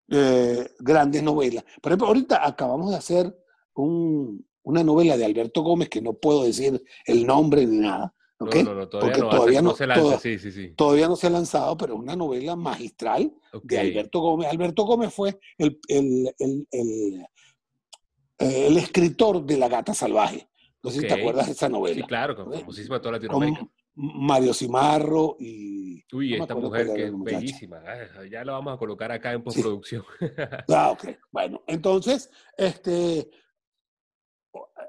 [0.09, 1.65] eh, grandes novelas.
[1.81, 3.37] Por ejemplo, ahorita acabamos de hacer
[3.75, 8.89] una novela de Alberto Gómez, que no puedo decir el nombre ni nada, No, no,
[8.89, 10.75] todavía Porque todavía, no, se lanza, sí, sí, sí.
[10.77, 14.51] todavía no se ha lanzado, pero una novela magistral de Alberto Gómez.
[14.51, 16.35] Alberto Gómez fue el, el,
[16.71, 17.27] el,
[18.39, 20.49] el escritor de La Gata Salvaje.
[20.83, 21.97] No sé si te acuerdas de esa novela.
[21.97, 23.67] Sí, claro, famosísima toda Latinoamérica.
[23.97, 26.05] Mario Cimarro y...
[26.13, 27.83] Uy, esta mujer que es bellísima.
[27.85, 30.05] Ah, ya la vamos a colocar acá en postproducción.
[30.69, 31.09] Ah, ok.
[31.33, 33.31] Bueno, entonces, este,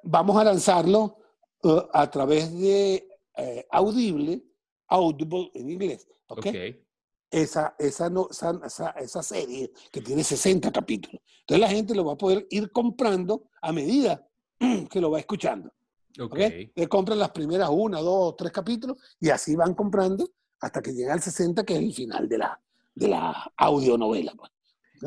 [0.04, 1.18] vamos a lanzarlo
[1.64, 3.07] uh, a través de
[3.38, 4.44] eh, Audible,
[4.88, 6.08] Audible en inglés.
[6.28, 6.40] ¿Ok?
[6.40, 6.84] okay.
[7.30, 11.22] Esa, esa, no, esa, esa, serie que tiene 60 capítulos.
[11.42, 14.26] Entonces la gente lo va a poder ir comprando a medida
[14.90, 15.74] que lo va escuchando.
[16.20, 16.72] Okay.
[16.74, 21.14] Le compran las primeras una, dos, tres capítulos y así van comprando hasta que llega
[21.14, 22.60] al 60, que es el final de la,
[22.96, 24.34] de la audionovela.
[24.36, 24.52] Pues.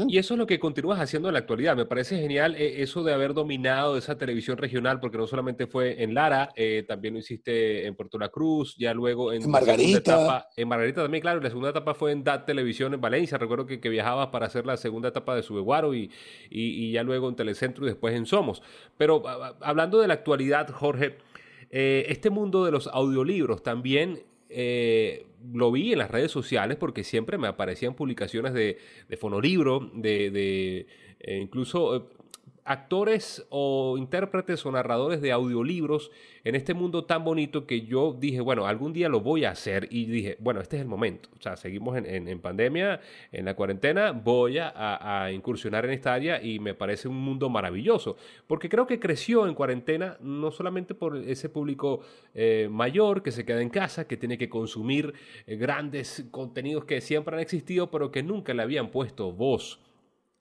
[0.08, 1.76] Y eso es lo que continúas haciendo en la actualidad.
[1.76, 6.02] Me parece genial eh, eso de haber dominado esa televisión regional, porque no solamente fue
[6.02, 9.98] en Lara, eh, también lo hiciste en Puerto La Cruz, ya luego en, Margarita.
[9.98, 11.40] Etapa, en Margarita también, claro.
[11.40, 13.38] La segunda etapa fue en DAT Televisión en Valencia.
[13.38, 16.10] Recuerdo que, que viajabas para hacer la segunda etapa de Subeguaro y,
[16.50, 18.62] y, y, ya luego en Telecentro y después en Somos.
[18.96, 19.22] Pero
[19.60, 21.18] hablando de la actualidad, Jorge,
[21.70, 27.04] eh, este mundo de los audiolibros también eh, lo vi en las redes sociales porque
[27.04, 30.86] siempre me aparecían publicaciones de, de fonolibro, de, de
[31.20, 32.02] eh, incluso eh,
[32.70, 36.12] actores o intérpretes o narradores de audiolibros
[36.44, 39.88] en este mundo tan bonito que yo dije, bueno, algún día lo voy a hacer
[39.90, 41.28] y dije, bueno, este es el momento.
[41.36, 43.00] O sea, seguimos en, pandemia,
[43.32, 48.16] en la cuarentena, voy a, incursionar en esta área y me parece un mundo maravilloso,
[48.46, 52.02] porque creo que creció en cuarentena no solamente por ese público
[52.34, 55.12] eh, mayor que se queda en casa, que tiene que consumir
[55.48, 59.80] eh, grandes contenidos que siempre han existido, pero que nunca le habían puesto voz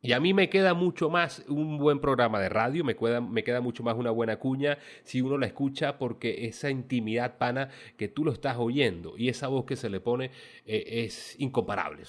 [0.01, 3.43] y a mí me queda mucho más un buen programa de radio, me queda, me
[3.43, 8.07] queda mucho más una buena cuña si uno la escucha porque esa intimidad pana que
[8.07, 10.31] tú lo estás oyendo y esa voz que se le pone
[10.65, 12.03] eh, es incomparable.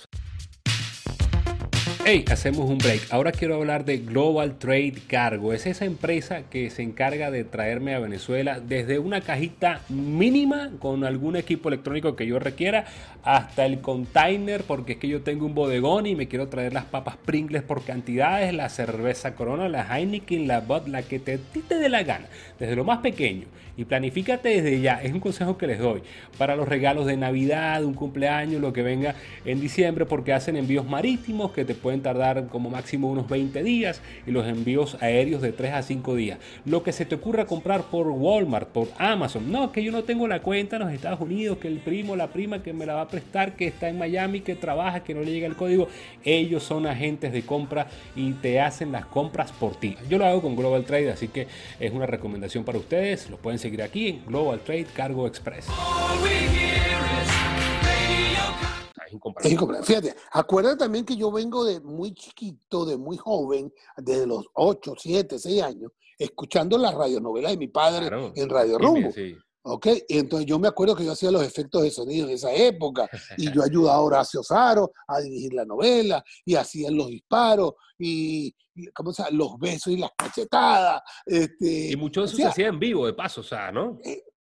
[2.02, 3.12] Hey, hacemos un break.
[3.12, 5.52] Ahora quiero hablar de Global Trade Cargo.
[5.52, 11.04] Es esa empresa que se encarga de traerme a Venezuela desde una cajita mínima con
[11.04, 12.86] algún equipo electrónico que yo requiera
[13.22, 16.86] hasta el container porque es que yo tengo un bodegón y me quiero traer las
[16.86, 21.74] papas Pringles por cantidades, la cerveza Corona, la Heineken, la Bud, la que te, te
[21.74, 22.26] dé la gana,
[22.58, 23.46] desde lo más pequeño.
[23.76, 26.02] Y planifícate desde ya, es un consejo que les doy
[26.38, 30.86] para los regalos de Navidad, un cumpleaños, lo que venga en diciembre porque hacen envíos
[30.86, 35.52] marítimos que te pueden tardar como máximo unos 20 días y los envíos aéreos de
[35.52, 36.38] 3 a 5 días.
[36.64, 40.26] Lo que se te ocurra comprar por Walmart, por Amazon, no, que yo no tengo
[40.28, 43.02] la cuenta en los Estados Unidos, que el primo, la prima que me la va
[43.02, 45.88] a prestar, que está en Miami, que trabaja, que no le llega el código,
[46.24, 49.96] ellos son agentes de compra y te hacen las compras por ti.
[50.08, 51.46] Yo lo hago con Global Trade, así que
[51.78, 53.30] es una recomendación para ustedes.
[53.30, 55.66] Los pueden seguir aquí en Global Trade Cargo Express.
[59.44, 59.84] Es incomparable.
[59.86, 64.94] Fíjate, acuérdate también que yo vengo de muy chiquito, de muy joven, desde los 8,
[64.98, 68.32] 7, 6 años, escuchando la radionovela de mi padre Claro.
[68.34, 69.10] en Radio Rumbo.
[69.12, 69.34] Sí.
[69.62, 69.86] ¿Ok?
[70.08, 73.08] Y entonces yo me acuerdo que yo hacía los efectos de sonido en esa época
[73.36, 78.54] y yo ayudaba a Horacio Saro a dirigir la novela y hacían los disparos y,
[78.74, 79.36] y ¿cómo se llama?
[79.36, 81.02] los besos y las cachetadas.
[81.26, 83.70] Este, Y mucho de o eso sea, se hacía en vivo, de paso, o sea,
[83.70, 83.98] ¿no?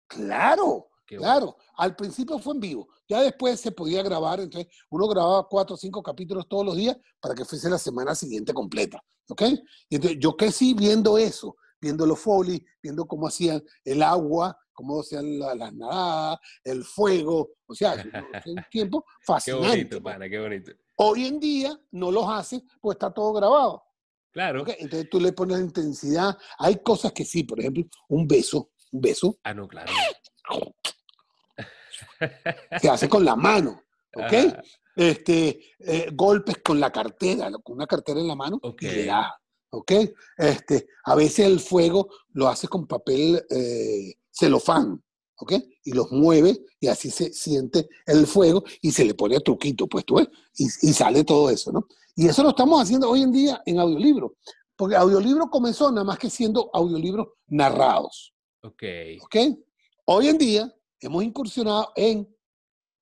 [0.07, 1.57] Claro, Qué claro.
[1.77, 5.79] Al principio fue en vivo, ya después se podía grabar, entonces uno grababa cuatro o
[5.79, 9.43] cinco capítulos todos los días para que fuese la semana siguiente completa, ¿ok?
[9.89, 15.01] Y entonces yo crecí viendo eso, viendo los Foley, viendo cómo hacían el agua, cómo
[15.01, 17.95] hacían la- las nadadas, el fuego, o sea,
[18.43, 19.69] es un- tiempo Qué fascinante.
[19.69, 20.15] bonito, pues.
[20.15, 20.73] pana, qué bonito.
[20.99, 23.83] Hoy en día no los hace, pues está todo grabado.
[24.31, 24.65] Claro.
[24.67, 26.37] Entonces tú le pones intensidad.
[26.59, 29.89] Hay cosas que sí, por ejemplo, un beso, un beso Ah, no, claro.
[32.81, 33.83] se hace con la mano,
[34.15, 34.23] ¿ok?
[34.33, 34.63] Ajá.
[34.95, 38.83] Este, eh, golpes con la cartera, con una cartera en la mano Ok.
[38.83, 39.39] y le da,
[39.71, 39.93] ¿ok?
[40.39, 45.03] Este, a veces el fuego lo hace con papel eh, celofán,
[45.39, 45.53] ¿ok?
[45.85, 50.05] Y los mueve y así se siente el fuego y se le pone truquito, pues
[50.05, 51.87] tú ves, y, y sale todo eso, ¿no?
[52.15, 54.37] Y eso lo estamos haciendo hoy en día en audiolibro,
[54.75, 58.35] porque audiolibro comenzó nada más que siendo audiolibros narrados.
[58.63, 58.83] Ok.
[59.23, 59.37] ¿Ok?
[60.07, 62.29] Hoy en día hemos incursionado en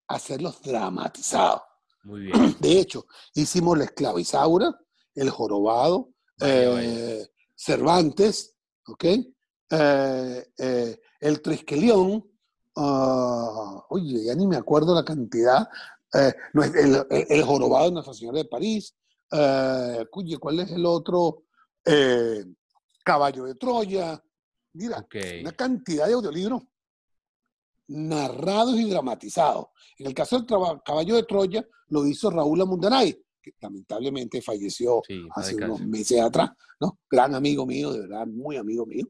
[0.08, 1.62] hacerlos dramatizados.
[2.02, 2.56] Muy bien.
[2.60, 4.74] De hecho, hicimos La Esclavizaura,
[5.14, 9.04] El Jorobado, eh, Cervantes, ¿ok?
[9.04, 12.24] Eh, eh, el Trisquelión,
[12.76, 15.68] ah, oye, ya ni me acuerdo la cantidad,
[16.12, 18.94] eh, el, el- el Jorobado de Nuestra Señora de París,
[19.32, 21.44] eh, oye, ¿cuál es el otro?
[21.84, 22.44] Eh,
[23.04, 24.22] Caballo de Troya,
[24.74, 25.06] mira,
[25.40, 26.62] una cantidad de audiolibros
[27.88, 29.66] narrados y dramatizados.
[29.98, 30.46] En el caso del
[30.84, 36.50] Caballo de Troya lo hizo Raúl Amundanay, que lamentablemente falleció Sí, hace unos meses atrás,
[36.80, 36.98] ¿no?
[37.10, 39.06] Gran amigo mío, de verdad, muy amigo mío.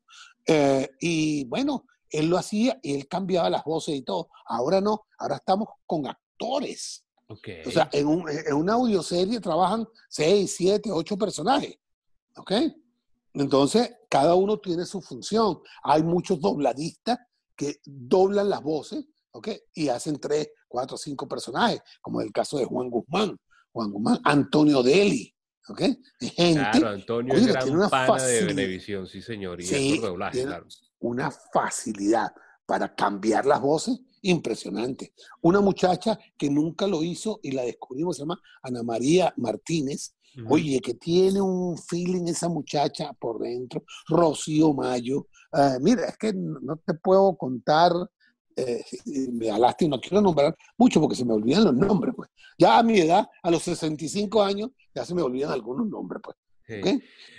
[0.47, 1.87] Eh, y bueno,
[2.19, 4.29] él lo hacía y él cambiaba las voces y todo.
[4.47, 7.05] Ahora no, ahora estamos con actores.
[7.29, 7.49] Ok.
[7.67, 11.77] O sea, en, un, en una audioserie trabajan seis, siete, ocho personajes.
[12.37, 12.53] ¿Ok?
[13.35, 15.61] Entonces, cada uno tiene su función.
[15.83, 17.19] Hay muchos dobladistas
[17.57, 19.49] que doblan las voces, ¿ok?
[19.75, 23.37] Y hacen tres, cuatro, cinco personajes, como el caso de Juan Guzmán.
[23.73, 25.35] Juan Guzmán, Antonio Deli,
[25.69, 25.81] ¿ok?
[26.21, 28.45] Gente, Claro, Antonio oye, es gran tiene una pana de.
[28.45, 29.61] Venevisión, sí, señor.
[29.61, 30.67] Y Sí, actor de doblaje, tiene- claro.
[31.05, 32.33] Una facilidad
[32.67, 35.13] para cambiar las voces impresionante.
[35.43, 40.15] Una muchacha que nunca lo hizo y la descubrimos, se llama Ana María Martínez.
[40.49, 43.85] Oye, que tiene un feeling esa muchacha por dentro.
[44.09, 45.29] Rocío Mayo.
[45.53, 47.93] Ah, mira, es que no te puedo contar,
[48.57, 48.85] eh,
[49.33, 52.31] me da lástima, no quiero nombrar mucho porque se me olvidan los nombres, pues.
[52.59, 56.37] Ya a mi edad, a los 65 años, ya se me olvidan algunos nombres, pues.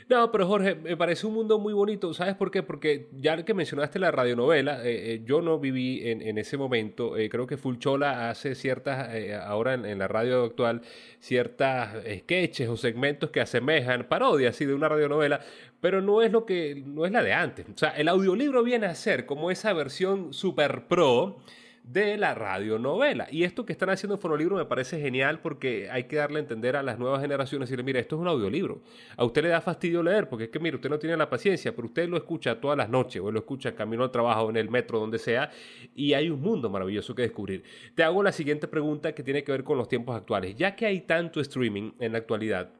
[0.08, 2.14] No, pero Jorge, me parece un mundo muy bonito.
[2.14, 2.62] ¿Sabes por qué?
[2.62, 7.18] Porque ya que mencionaste la radionovela, eh, eh, yo no viví en, en ese momento.
[7.18, 9.10] Eh, creo que Fulchola hace ciertas,
[9.42, 10.82] ahora en, en la radio actual,
[11.20, 15.42] ciertas sketches o segmentos que asemejan, parodias, sí, de una radionovela,
[15.82, 17.66] pero no es lo que, no es la de antes.
[17.68, 21.40] O sea, el audiolibro viene a ser como esa versión super pro
[21.86, 23.28] de la radionovela.
[23.32, 26.42] Y esto que están haciendo en Fonolibro me parece genial porque hay que darle a
[26.42, 28.82] entender a las nuevas generaciones y decirle, mira, esto es un audiolibro.
[29.16, 31.76] A usted le da fastidio leer porque es que, mire, usted no tiene la paciencia,
[31.76, 34.70] pero usted lo escucha todas las noches o lo escucha camino al trabajo, en el
[34.70, 35.52] metro, donde sea,
[35.96, 37.64] y hay un mundo maravilloso que descubrir.
[37.94, 40.56] Te hago la siguiente pregunta que tiene que ver con los tiempos actuales.
[40.56, 42.72] Ya que hay tanto streaming en la actualidad,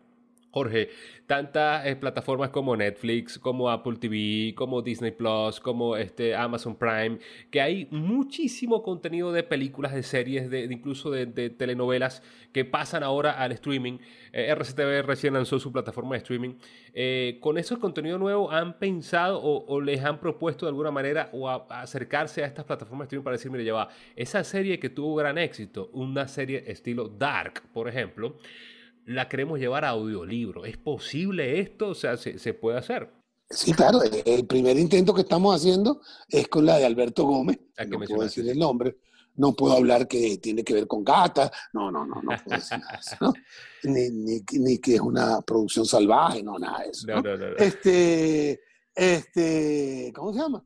[0.56, 0.90] Jorge,
[1.26, 7.20] tantas eh, plataformas como Netflix, como Apple TV, como Disney Plus, como este, Amazon Prime,
[7.52, 13.34] que hay muchísimo contenido de películas, de series, de, incluso de, telenovelas que pasan ahora
[13.34, 13.98] al streaming.
[14.32, 16.54] Eh, RCTV recién lanzó su plataforma de streaming.
[16.94, 21.50] Eh, con esos contenido nuevo, ¿han pensado o, les han propuesto de alguna manera o
[21.50, 25.38] acercarse a estas plataformas de streaming para decir, mire, ya esa serie que tuvo gran
[25.38, 28.38] éxito, una serie estilo Dark, por ejemplo,
[29.06, 30.66] la queremos llevar a audiolibro.
[30.66, 31.90] ¿Es posible esto?
[31.90, 33.10] O sea, ¿se, se puede hacer?
[33.50, 37.86] Sí, claro, el primer intento que estamos haciendo es con la de Alberto Gómez, La
[37.86, 38.98] que no puedo decir el nombre,
[39.36, 42.80] no puedo hablar que tiene que ver con gata, no, no, no, no puedo decir
[42.80, 43.34] nada de eso, ¿no?
[43.84, 47.08] Ni, ni, ni que es una producción salvaje, no, nada de eso.
[47.08, 47.22] No, ¿no?
[47.22, 47.58] no, no, no.
[47.58, 48.62] Este,
[48.96, 50.66] este, ¿cómo se llama?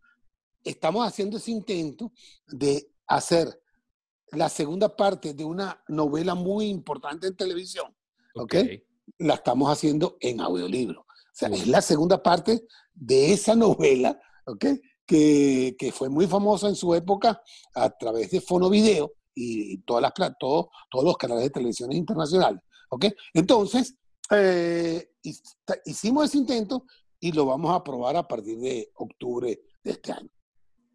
[0.64, 2.14] Estamos haciendo ese intento
[2.48, 3.62] de hacer
[4.32, 7.94] la segunda parte de una novela muy importante en televisión,
[8.40, 8.54] ¿ok?
[9.20, 11.02] La estamos haciendo en audiolibro.
[11.02, 14.66] O sea, es la segunda parte de esa novela, ¿ok?
[15.06, 17.42] Que, que fue muy famosa en su época
[17.74, 22.62] a través de Fonovideo y, y todas las, pla- todos, los canales de televisión internacionales,
[22.90, 23.06] ¿ok?
[23.34, 23.96] Entonces,
[24.32, 25.10] eh,
[25.86, 26.86] hicimos ese intento
[27.20, 30.30] y lo vamos a probar a partir de octubre de este año.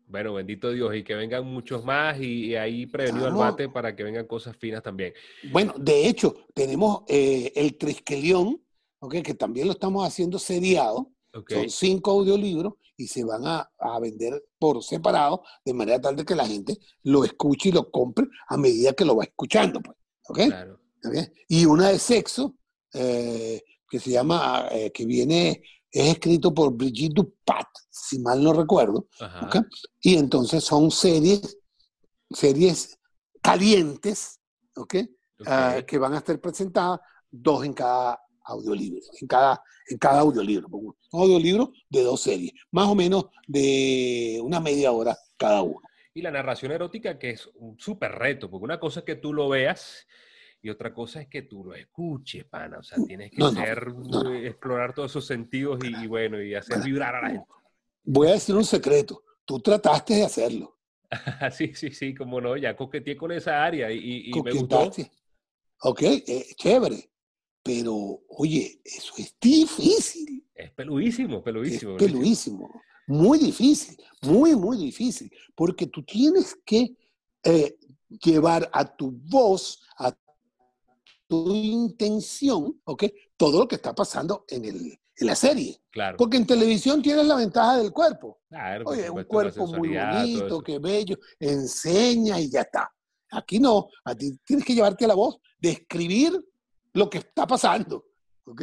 [0.07, 3.53] Bueno, bendito Dios, y que vengan muchos más y, y ahí prevenido el Vamos.
[3.53, 5.13] bate para que vengan cosas finas también.
[5.51, 8.63] Bueno, de hecho, tenemos eh, el Trisquelión,
[9.01, 9.17] ¿ok?
[9.23, 11.11] que también lo estamos haciendo seriado.
[11.33, 16.15] Ok, Son cinco audiolibros y se van a, a vender por separado, de manera tal
[16.15, 19.81] de que la gente lo escuche y lo compre a medida que lo va escuchando.
[19.81, 19.97] Pues,
[20.29, 20.39] ¿ok?
[20.47, 20.81] claro.
[20.95, 21.33] ¿Está bien?
[21.49, 22.55] Y una de sexo,
[22.93, 25.63] eh, que se llama, eh, que viene,
[25.95, 29.07] es escrito por Brigitte Dupat, si mal no recuerdo.
[29.21, 29.47] Ajá.
[29.47, 29.67] ¿ok?
[30.01, 31.57] Y entonces son series,
[32.31, 32.99] series
[33.41, 34.41] calientes,
[34.75, 34.97] ¿ok?
[35.39, 35.47] ok.
[35.47, 36.99] Ah, que van a estar presentadas,
[37.31, 40.67] dos en cada audiolibro, en cada, en cada audiolibro.
[40.69, 45.81] Un audiolibro de dos series, más o menos de una media hora cada uno.
[46.13, 49.33] Y la narración erótica, que es un súper reto, porque una cosa es que tú
[49.33, 50.07] lo veas
[50.65, 52.79] y otra cosa es que tú lo escuches, pana.
[52.79, 53.87] O sea, tienes que No, ser,
[54.35, 57.49] eh, explorar todos esos sentidos y, y bueno, y hacer vibrar a la gente.
[58.05, 60.77] Voy a decir un secreto, tú trataste de hacerlo.
[61.53, 64.91] sí, sí, sí, como no, ya coqueteé con esa área y, y- me gustó.
[65.83, 67.11] Ok, eh, chévere.
[67.63, 67.95] Pero,
[68.29, 70.45] oye, eso es difícil.
[70.55, 71.97] Es peludísimo, Es peludísimo.
[71.97, 72.71] peluísimo.
[73.07, 75.31] Muy difícil, muy, muy difícil.
[75.55, 76.97] Porque tú tienes que
[77.43, 77.77] eh,
[78.09, 80.13] llevar a tu voz, a
[81.27, 83.05] tu intención, ¿ok?
[83.37, 85.81] Todo lo que está pasando en, el, en la serie.
[85.91, 86.17] Claro.
[86.17, 88.41] Porque en televisión tienes la ventaja del cuerpo.
[88.49, 92.91] Claro, Oye, un cuerpo muy bonito, qué bello, enseña y ya está.
[93.31, 96.33] Aquí no, a ti tienes que llevarte a la voz, describir
[96.93, 98.07] lo que está pasando,
[98.47, 98.63] ¿ok?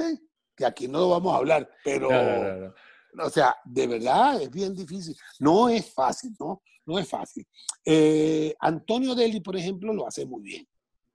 [0.56, 2.74] Que aquí no lo vamos a hablar, pero, No, no, no,
[3.14, 3.26] no.
[3.26, 5.16] o sea, de verdad es bien difícil.
[5.40, 6.62] No es fácil, ¿no?
[6.86, 7.46] No es fácil.
[7.84, 10.68] Eh, Antonio Deli, por ejemplo, lo hace muy bien,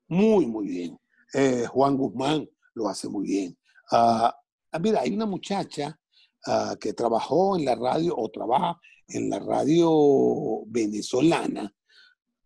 [0.08, 0.98] muy, muy bien.
[1.34, 3.58] Eh, Juan Guzmán lo hace muy bien.
[3.90, 4.34] Ah,
[4.80, 5.98] mira, hay una muchacha
[6.46, 11.72] ah, que trabajó en la radio o trabaja en la radio venezolana,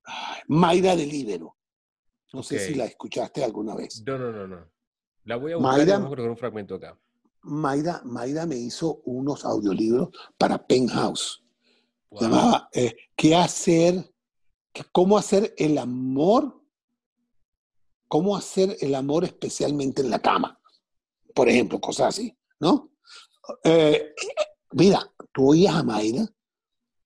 [0.05, 1.57] ay, Mayra de Libero.
[2.33, 2.63] No sé Ok.
[2.63, 4.03] si la escuchaste alguna vez.
[4.07, 4.71] No, no, no, no.
[5.25, 6.99] La voy a buscar Mayra- vamos a un fragmento acá.
[7.43, 11.43] Mayra, Mayra me hizo unos audiolibros para Penthouse.
[12.13, 12.21] Se Wow.
[12.23, 14.13] llamaba eh, ¿Qué hacer?
[14.93, 16.60] ¿Cómo hacer el amor?
[18.11, 20.61] ¿Cómo hacer el amor especialmente en la cama?
[21.33, 22.91] Por ejemplo, cosas así, ¿no?
[23.63, 24.13] Eh,
[24.73, 25.01] mira,
[25.33, 26.27] tú oías a Mayra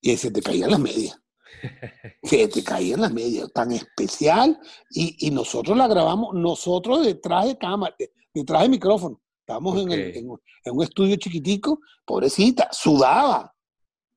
[0.01, 1.21] y se te caían las medias.
[2.23, 4.59] Se te caían las medias, tan especial.
[4.91, 9.21] Y, y nosotros la grabamos, nosotros detrás de cámara, de- detrás de micrófono.
[9.41, 10.17] Estábamos en, el-
[10.65, 13.54] en un estudio chiquitico, pobrecita, sudaba.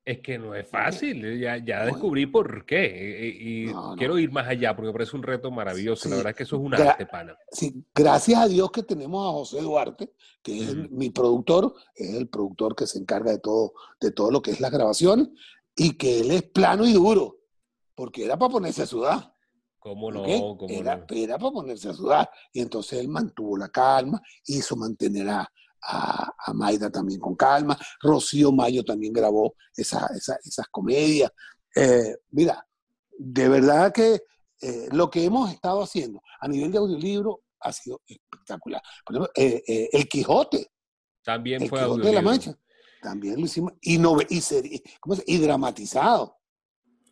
[0.10, 2.86] Es que no es fácil, eh, ya, ya descubrí por qué.
[2.86, 3.96] eh, Y, y No, no.
[3.98, 6.08] quiero ir más allá porque me parece un reto maravilloso.
[6.08, 7.38] La verdad es que eso es un Gra- arte, pana.
[7.52, 12.30] Sí, gracias a Dios que tenemos a José Duarte, que es mi productor, es el
[12.30, 15.28] productor que se encarga de todo, de todo lo que es las grabaciones,
[15.76, 17.40] y que él es plano y duro,
[17.94, 19.34] porque era para ponerse a sudar.
[19.78, 20.24] ¿Cómo no?
[20.24, 21.06] ¿Cómo era, no?
[21.10, 22.30] era para ponerse a sudar.
[22.54, 25.52] Y entonces él mantuvo la calma, hizo mantener a,
[25.84, 27.78] a, a Mayra también con calma.
[28.02, 31.32] Rocío Mayo también grabó esa- esa- esas comedias.
[31.76, 32.66] Eh, mira,
[33.18, 34.22] de verdad que
[34.62, 38.82] eh, lo que hemos estado haciendo a nivel de audiolibro ha sido espectacular.
[39.06, 40.72] Por ejemplo, eh, El Quijote,
[41.24, 42.22] También El fue Quijote de la.
[42.22, 42.58] Mancha,
[43.02, 46.37] también lo hicimos, y, nove- y, seri- ¿cómo se- y dramatizado.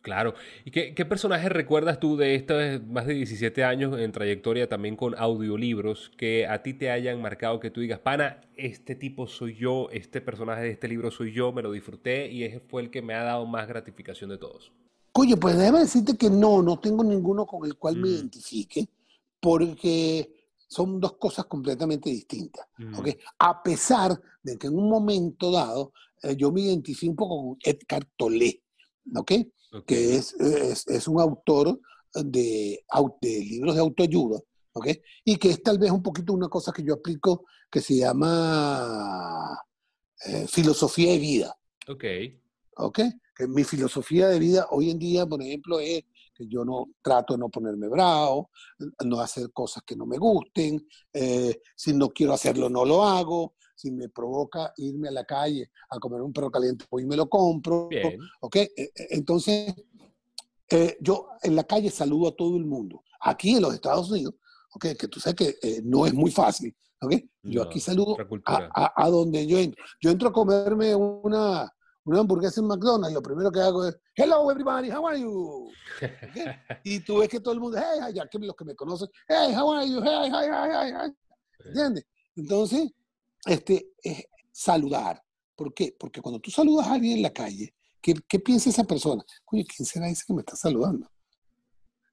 [0.06, 0.34] Claro.
[0.64, 4.94] ¿Y qué, qué personajes recuerdas tú de estos más de 17 años en trayectoria también
[4.94, 9.56] con audiolibros que a ti te hayan marcado que tú digas, pana, este tipo soy
[9.56, 12.90] yo, este personaje de este libro soy yo, me lo disfruté y ese fue el
[12.92, 14.70] que me ha dado más gratificación de todos?
[15.10, 18.12] Oye, pues déjame decirte que no, no tengo ninguno con el cual me Mm.
[18.12, 18.86] identifique,
[19.40, 20.30] porque
[20.68, 22.64] son dos cosas completamente distintas.
[22.78, 22.94] Mm.
[22.96, 23.08] ¿ok?
[23.40, 27.58] A pesar de que en un momento dado eh, yo me identifico un poco con
[27.64, 28.62] Edgar Tolle,
[29.14, 29.32] ¿ok?
[29.72, 29.86] Ok.
[29.86, 31.80] que es, es, es un autor
[32.14, 32.84] de,
[33.20, 34.40] de libros de autoayuda,
[34.72, 34.88] ¿ok?
[35.24, 39.58] Y que es tal vez un poquito una cosa que yo aplico que se llama
[40.24, 41.56] eh, filosofía de vida.
[41.88, 42.04] Ok.
[42.76, 43.00] ¿ok?
[43.34, 46.04] Que mi filosofía de vida hoy en día, por ejemplo, es
[46.34, 48.50] que yo no trato de no ponerme bravo,
[49.04, 53.54] no hacer cosas que no me gusten, eh, si no quiero hacerlo no lo hago,
[53.76, 57.28] si me provoca irme a la calle a comer un perro caliente, pues me lo
[57.28, 58.18] compro, Bien.
[58.40, 58.56] ¿ok?
[58.56, 59.74] Eh, eh, Entonces,
[60.70, 63.02] eh, yo en la calle saludo a todo el mundo.
[63.20, 64.34] Aquí en los Estados Unidos,
[64.74, 64.86] ¿ok?
[64.98, 67.12] Que tú sabes que eh, no es muy fácil, ¿ok?
[67.42, 68.16] Yo No, aquí saludo
[68.46, 69.84] a, a- a donde yo entro.
[70.00, 71.70] Yo entro a comerme una,
[72.04, 75.66] una hamburguesa en McDonald's y lo primero que hago es, hello everybody, how are you?
[75.68, 75.70] ¿Ok?
[76.84, 79.08] Y tú ves que todo el mundo, hey, hey, ya que los que me conocen,
[79.28, 80.00] hey, how are you?
[80.02, 81.12] Hey, hey, hey, hey, hey.
[81.66, 82.06] ¿Entiendes?
[82.36, 82.90] Entonces,
[83.46, 85.22] este, es saludar.
[85.54, 85.96] ¿Por qué?
[85.98, 89.24] Porque cuando tú saludas a alguien en la calle, ¿qué, qué piensa esa persona?
[89.46, 91.08] Oye, ¿quién será ese que me está saludando?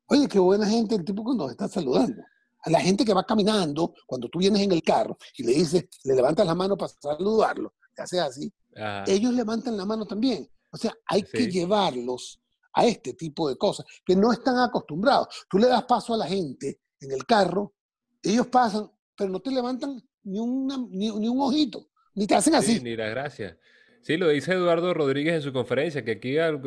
[0.08, 2.24] Oye, qué buena gente el tipo que nos está saludando.
[2.66, 5.86] A la gente que va caminando, cuando tú vienes en el carro y le dices,
[6.06, 9.04] le levantas la mano para saludarlo, ya sea así, Ajá.
[9.08, 10.50] ellos levantan la mano también.
[10.72, 12.40] O sea, hay que llevarlos
[12.74, 15.28] a este tipo de cosas que no están acostumbrados.
[15.50, 17.74] Tú le das paso a la gente en el carro,
[18.22, 22.56] ellos pasan, pero no te levantan ni, una, ni, ni un ojito, ni te hacen
[22.56, 22.78] así.
[22.78, 23.56] Sí, ni las gracias.
[24.02, 26.60] Sí, lo dice Eduardo Rodríguez en su conferencia, que aquí al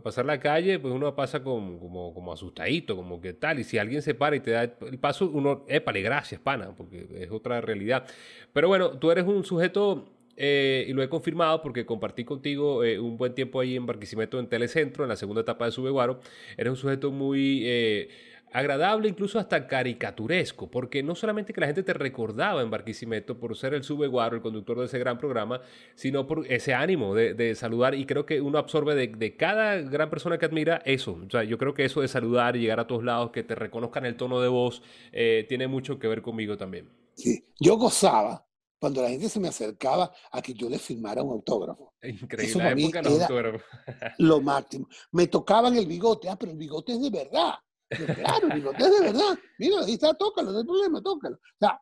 [0.00, 3.78] pasar la calle, pues uno pasa como, como, como asustadito, como que tal, y si
[3.78, 7.60] alguien se para y te da el paso, uno, épale, gracias, pana, porque es otra
[7.60, 8.06] realidad.
[8.52, 13.00] Pero bueno, tú eres un sujeto, eh, y lo he confirmado porque compartí contigo eh,
[13.00, 16.20] un buen tiempo ahí en Barquisimeto, en Telecentro, en la segunda etapa de Subeguaro,
[16.56, 17.62] eres un sujeto muy...
[17.64, 18.08] eh,
[18.54, 23.56] agradable, incluso hasta caricaturesco, porque no solamente que la gente te recordaba en Barquisimeto por
[23.56, 25.60] ser el Subeguaro, el conductor de ese gran programa,
[25.96, 29.78] sino por ese ánimo de, de saludar y creo que uno absorbe de, de, cada
[29.78, 31.18] gran persona que admira eso.
[31.26, 33.56] O sea, yo creo que eso de saludar y llegar a todos lados, que te
[33.56, 36.88] reconozcan el tono de voz, eh, tiene mucho que ver conmigo también.
[37.16, 37.44] Sí.
[37.58, 38.46] Yo gozaba
[38.78, 41.94] cuando la gente se me acercaba a que yo le firmara un autógrafo.
[42.04, 43.64] Increíble, Eso la para mí época los era-.
[44.18, 44.86] Lo máximo.
[45.10, 47.54] Me tocaban el bigote, ah, pero el bigote es de verdad.
[47.88, 49.38] Claro, bigote es de verdad.
[49.58, 51.36] Mira, ahí está, tócalo, no hay problema, tócalo.
[51.36, 51.80] O sea,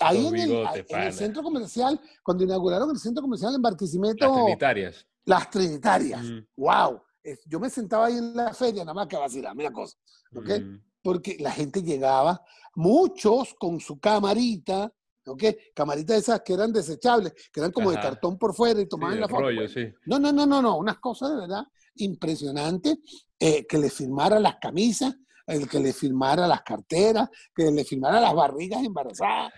[0.00, 5.06] ahí en el, en centro comercial, cuando inauguraron el centro comercial en Barquisimeto, Las trinitarias.
[5.24, 6.22] las Trinitarias.
[6.24, 7.02] Mm, ¡Wow!
[7.22, 9.96] Es- Yo me sentaba ahí en la feria, nada más que a vacilar, mira cosa.
[10.34, 10.48] ¿ok?
[10.60, 10.80] mm.
[11.02, 12.40] Porque la gente llegaba,
[12.74, 14.92] muchos con su camarita,
[15.26, 15.42] ¿ok?
[15.74, 19.14] Camaritas esas que eran desechables, que eran como de cartón por fuera y Sí, tomaban
[19.14, 19.42] el la foto.
[19.42, 19.72] rollo, pues.
[19.72, 19.92] sí.
[20.06, 21.64] No, no, no, no, no, unas cosas de verdad
[21.96, 22.98] impresionantes,
[23.38, 25.14] eh, que le firmara las camisas,
[25.46, 29.52] el que le firmara las carteras, que le firmara las barrigas embarazadas.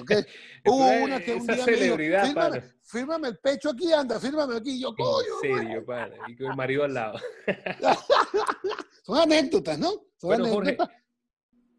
[0.00, 0.10] ¿ok?
[0.66, 2.74] Hubo una que un día me dijo, celebridad, fírmame, pana.
[2.82, 4.80] fírmame el pecho aquí, anda, fírmame aquí.
[4.80, 6.14] Yo, coño, En serio, pana.
[6.28, 7.18] Y con el marido al lado.
[9.04, 9.90] son anécdotas, ¿no?
[10.16, 10.96] Son Bueno, Jorge, anécdotas.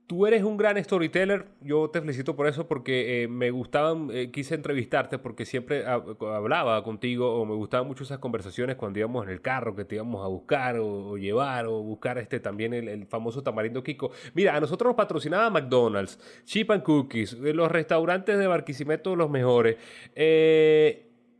[0.10, 4.32] Tú eres un gran storyteller, yo te felicito por eso porque eh, me gustaban, eh,
[4.32, 9.24] quise entrevistarte porque siempre hab- hablaba contigo o me gustaban mucho esas conversaciones cuando íbamos
[9.28, 13.06] en el carro que te íbamos a buscar o, llevar o buscar este también el,
[13.06, 14.10] famoso tamarindo Kiko.
[14.34, 19.30] Mira, a nosotros nos patrocinaba McDonald's, Chip and Cookies, eh, los restaurantes de Barquisimeto los
[19.30, 19.78] mejores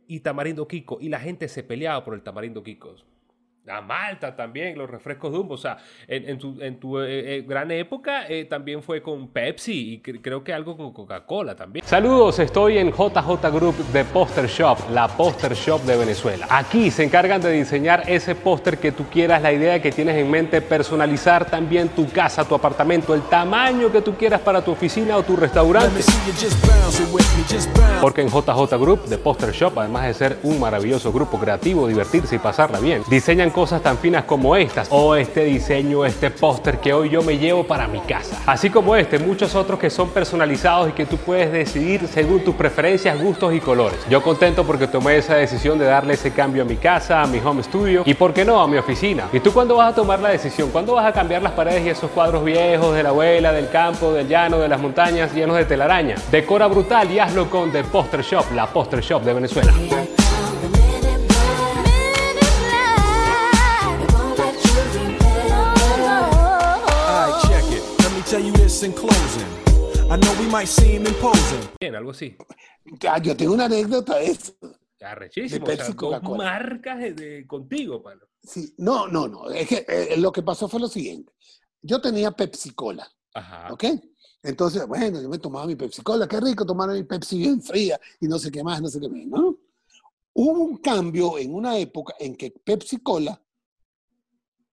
[0.06, 2.94] y tamarindo Kiko y la gente se peleaba por el tamarindo Kiko.
[3.66, 5.54] La Malta también, los refrescos Dumbo.
[5.54, 5.76] O sea,
[6.08, 10.52] en, tu, eh, eh, gran época eh, también fue con Pepsi y cre- creo que
[10.54, 11.84] algo con Coca-Cola también.
[11.86, 16.46] Saludos, estoy en JJ Group de Poster Shop, la Poster Shop de Venezuela.
[16.48, 20.30] Aquí se encargan de diseñar ese póster que tú quieras, la idea que tienes en
[20.30, 25.16] mente, personalizar también tu casa, tu apartamento, el tamaño que tú quieras para tu oficina
[25.18, 26.00] o tu restaurante.
[28.00, 32.36] Porque en JJ Group de Poster Shop, además de ser un maravilloso grupo creativo, divertirse
[32.36, 36.92] y pasarla bien, diseñan cosas tan finas como estas, o este diseño, este póster que
[36.92, 38.40] hoy yo me llevo para mi casa.
[38.46, 42.54] Así como este, muchos otros que son personalizados y que tú puedes decidir según tus
[42.54, 43.98] preferencias, gustos y colores.
[44.08, 47.38] Yo contento porque tomé esa decisión de darle ese cambio a mi casa, a mi
[47.38, 49.24] home studio y, ¿por qué no, a mi oficina?
[49.32, 50.70] ¿Y tú cuándo vas a tomar la decisión?
[50.70, 54.12] ¿Cuándo vas a cambiar las paredes y esos cuadros viejos de la abuela, del campo,
[54.12, 56.16] del llano, de las montañas llenos de telaraña?
[56.30, 59.72] Decora brutal y hazlo con The Poster Shop, la Poster Shop de Venezuela.
[71.78, 72.34] Bien, algo así.
[73.06, 74.54] Ah, Yo tengo una anécdota de eso.
[75.02, 75.66] Arrechísimo.
[75.66, 78.26] De o sea, Pepsi, dos marcas de, de- contigo, palo.
[78.42, 79.50] Sí, no, no, no.
[79.50, 81.30] Es que eh, lo que pasó fue lo siguiente.
[81.82, 83.70] Yo tenía Pepsi Cola, Ajá.
[83.70, 83.84] ¿ok?
[84.42, 86.26] Entonces, bueno, yo me tomaba mi Pepsi Cola.
[86.26, 89.08] Qué rico tomar mi Pepsi bien fría y no sé qué más, no sé qué
[89.10, 89.58] más, ¿no?
[90.32, 93.38] Hubo un cambio en una época en que Pepsi Cola,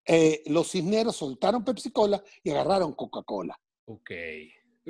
[0.05, 3.59] eh, los cisneros soltaron Pepsi Cola y agarraron Coca-Cola.
[3.87, 4.11] Ok.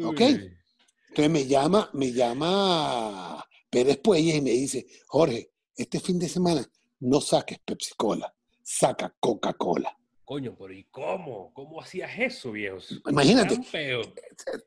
[0.04, 0.22] Ok.
[0.22, 6.66] Entonces me llama, me llama Pérez Puelles y me dice, Jorge, este fin de semana
[7.00, 9.96] no saques Pepsi Cola, saca Coca-Cola.
[10.26, 11.54] Coño, pero ¿y cómo?
[11.54, 13.02] ¿Cómo hacías eso, viejos?
[13.08, 13.60] Imagínate.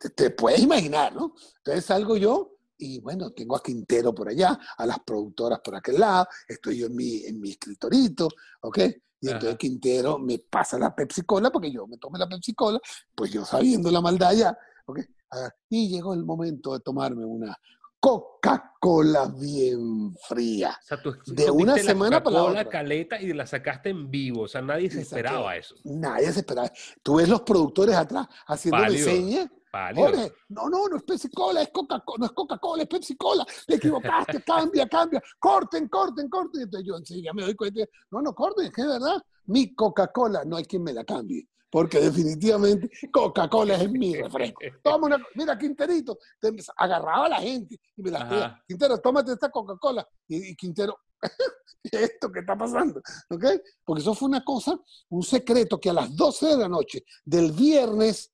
[0.00, 1.34] Te, te puedes imaginar, ¿no?
[1.58, 6.00] Entonces salgo yo y bueno, tengo a Quintero por allá, a las productoras por aquel
[6.00, 8.28] lado, estoy yo en mi, en mi escritorito,
[8.62, 8.78] ¿ok?
[9.22, 9.58] Y entonces Ajá.
[9.58, 12.80] Quintero me pasa la Pepsi Cola, porque yo me tomé la Pepsi Cola,
[13.14, 14.56] pues yo sabiendo la maldad ya,
[14.86, 15.00] ¿ok?
[15.32, 17.56] Ah, Y llegó el momento de tomarme una
[18.00, 20.70] Coca-Cola bien fría.
[20.82, 22.68] O sea, tú De una semana para la otra.
[22.68, 24.42] caleta y la sacaste en vivo.
[24.42, 25.74] O sea, nadie se esperaba eso.
[25.84, 26.72] Nadie se esperaba.
[27.02, 29.50] Tú ves los productores atrás haciendo señas.
[29.72, 33.46] Jorge, no, no, no es Pepsi Cola, es Coca-Cola, no es Coca-Cola, es Pepsi Cola,
[33.66, 36.62] te equivocaste, cambia, cambia, corten, corten, corten.
[36.62, 40.44] Entonces yo enseguida me doy cuenta, no, no, corten, es que es verdad, mi Coca-Cola
[40.44, 44.60] no hay quien me la cambie, porque definitivamente Coca-Cola es mi refresco.
[44.82, 49.32] Toma una, mira, Quinterito, te agarraba a la gente y me la pedía, Quintero, tómate
[49.32, 50.06] esta Coca-Cola.
[50.26, 50.98] Y, y Quintero,
[51.84, 53.00] esto que está pasando,
[53.30, 53.44] ¿ok?
[53.84, 54.78] Porque eso fue una cosa,
[55.10, 58.32] un secreto que a las 12 de la noche del viernes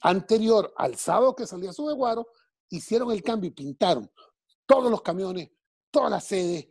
[0.00, 2.28] anterior al sábado que salía su Guaro,
[2.68, 4.10] hicieron el cambio y pintaron
[4.66, 5.50] todos los camiones,
[5.90, 6.68] todas las sedes,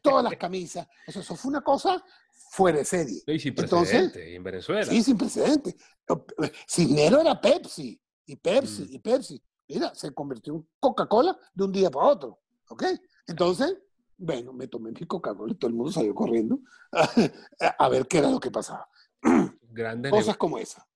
[0.00, 0.86] todas las camisas.
[1.06, 2.02] Eso, eso fue una cosa
[2.50, 3.22] fuera de serie.
[3.26, 4.84] Y sin Entonces, precedentes, en Venezuela.
[4.84, 5.76] Sí, sin precedentes.
[6.68, 8.94] Cisnero era Pepsi, y Pepsi, Mm.
[8.94, 9.42] y Pepsi.
[9.68, 12.40] Mira, se convirtió en Coca-Cola de un día para otro.
[12.68, 12.84] ¿Ok?
[13.26, 13.76] Entonces,
[14.16, 16.58] bueno, me tomé mi Coca-Cola y todo el mundo salió corriendo
[17.78, 18.88] a ver qué era lo que pasaba.
[19.62, 20.86] Grandes Cosas como esa.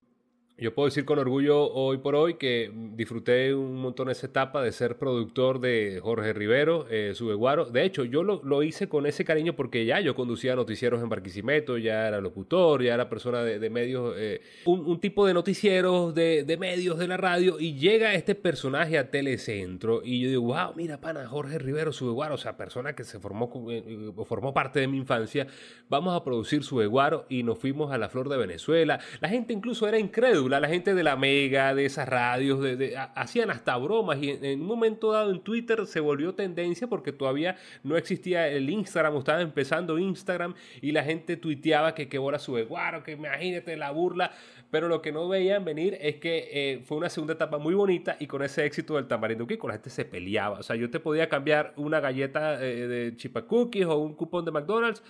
[0.59, 4.73] Yo puedo decir con orgullo hoy por hoy que disfruté un montón esa etapa de
[4.73, 7.67] ser productor de Jorge Rivero, eh, Subeguaro.
[7.67, 11.11] De hecho, yo lo, lo hice con ese cariño porque ya yo conducía noticieros en
[11.11, 16.57] Barquisimeto, ya era locutor, ya era persona de, medios, eh, un, tipo de noticieros, de,
[16.59, 21.03] medios de la radio, y llega este personaje a Telecentro y yo digo, wow, mira,
[21.03, 24.89] pana, Jorge Rivero, Subeguaro, o sea, persona que se formó, eh, eh, formó parte de
[24.89, 25.49] mi infancia,
[25.91, 29.01] vamos a producir Subeguaro y nos fuimos a la Flor de Venezuela.
[29.21, 32.97] La gente incluso era incrédula, la gente de la Mega, de esas radios, de, de-
[32.97, 37.13] ha- hacían hasta bromas y en, un momento dado en Twitter se volvió tendencia porque
[37.13, 42.39] todavía no existía el Instagram, estaba empezando Instagram y la gente tuiteaba que qué bola
[42.39, 44.33] Subeguaro, que imagínate la burla,
[44.71, 48.17] pero lo que no veían venir es que eh, fue una segunda etapa muy bonita
[48.21, 51.01] y con ese éxito del tamarindo Kiko la gente se peleaba, o sea, yo te
[51.01, 55.03] podía cambiar una galleta eh, de Chipa Cookies o un cupón de McDonald's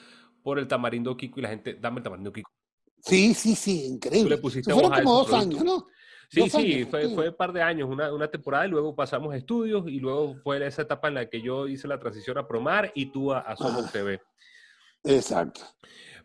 [0.42, 2.50] por el tamarindo Kiko y la gente, dame el tamarindo Kiko.
[3.06, 4.36] Sí, sí, sí, increíble.
[4.38, 5.36] Tú le fueron como dos producto.
[5.56, 5.86] años, ¿no?
[6.28, 8.96] Sí, Dos sí, años, fue, fue un par de años, una, una temporada y luego
[8.96, 12.36] pasamos a estudios y luego fue esa etapa en la que yo hice la transición
[12.36, 13.90] a Promar y tú a, a Somos Ah.
[13.92, 14.20] TV.
[15.04, 15.60] Exacto.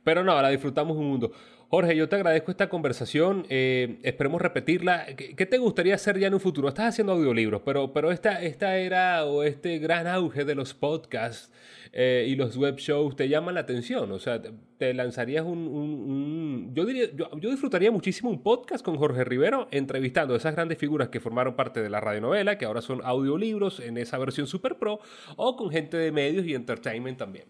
[0.04, 1.32] Pero no, la disfrutamos un mundo.
[1.72, 3.46] Jorge, yo te agradezco esta conversación.
[3.50, 5.06] eh, esperemos repetirla.
[5.16, 6.68] ¿Qué, te gustaría hacer ya en un futuro?
[6.68, 11.50] Estás haciendo audiolibros, pero, pero esta, esta era o este gran auge de los podcasts
[11.94, 14.12] eh, y los web shows te llaman la atención.
[14.12, 14.42] O sea,
[14.78, 20.34] te, lanzarías un- Yo diría, yo, yo disfrutaría muchísimo un podcast con Jorge Rivero entrevistando
[20.34, 23.98] a esas grandes figuras que formaron parte de la radionovela, que ahora son audiolibros en
[23.98, 25.00] esa versión super pro,
[25.38, 27.46] o con gente de medios y entertainment también.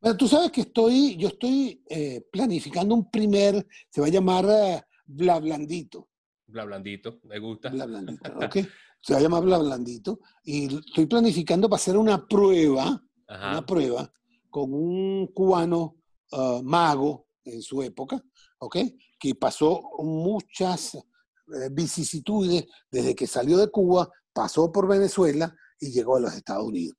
[0.00, 4.44] Bueno, tú sabes que estoy, yo estoy eh, planificando un primer, se va a llamar
[4.48, 6.08] eh, Bla Blandito.
[6.48, 7.70] Bla blandito, me gusta.
[7.70, 8.56] Bla Blandito, ¿ok?
[9.00, 10.20] Se va a llamar Bla Blandito.
[10.44, 13.50] Y estoy planificando para hacer una prueba, Ajá.
[13.50, 14.12] una prueba
[14.48, 15.96] con un cubano
[16.32, 18.22] ah, mago en su época,
[18.58, 18.76] ¿ok?
[19.18, 26.16] Que pasó muchas eh, vicisitudes desde que salió de Cuba, pasó por Venezuela y llegó
[26.16, 26.96] a los Estados Unidos.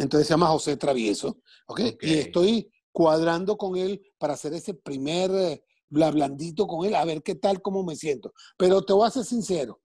[0.00, 1.80] Entonces se llama José Travieso, ¿ok?
[1.94, 2.02] Ok.
[2.02, 7.04] Y estoy cuadrando con él para hacer ese primer eh, bla blandito con él, a
[7.04, 8.32] ver qué tal, cómo me siento.
[8.56, 9.80] Pero te voy a ser sincero,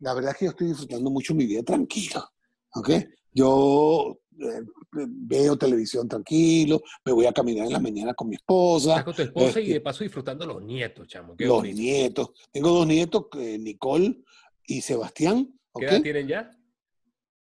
[0.00, 2.28] la verdad es que yo estoy disfrutando mucho mi vida tranquila,
[2.74, 2.90] ¿ok?
[3.34, 4.62] Yo eh,
[4.92, 9.14] veo televisión tranquilo, me voy a caminar en la mañana con mi esposa, Estás con
[9.14, 11.36] tu esposa y Este- de paso disfrutando los nietos, chamo.
[11.36, 11.78] Qué los bonito.
[11.80, 12.30] nietos.
[12.50, 14.22] Tengo dos nietos, eh, Nicole
[14.66, 16.50] y Sebastián, ¿Qué edad tienen ya?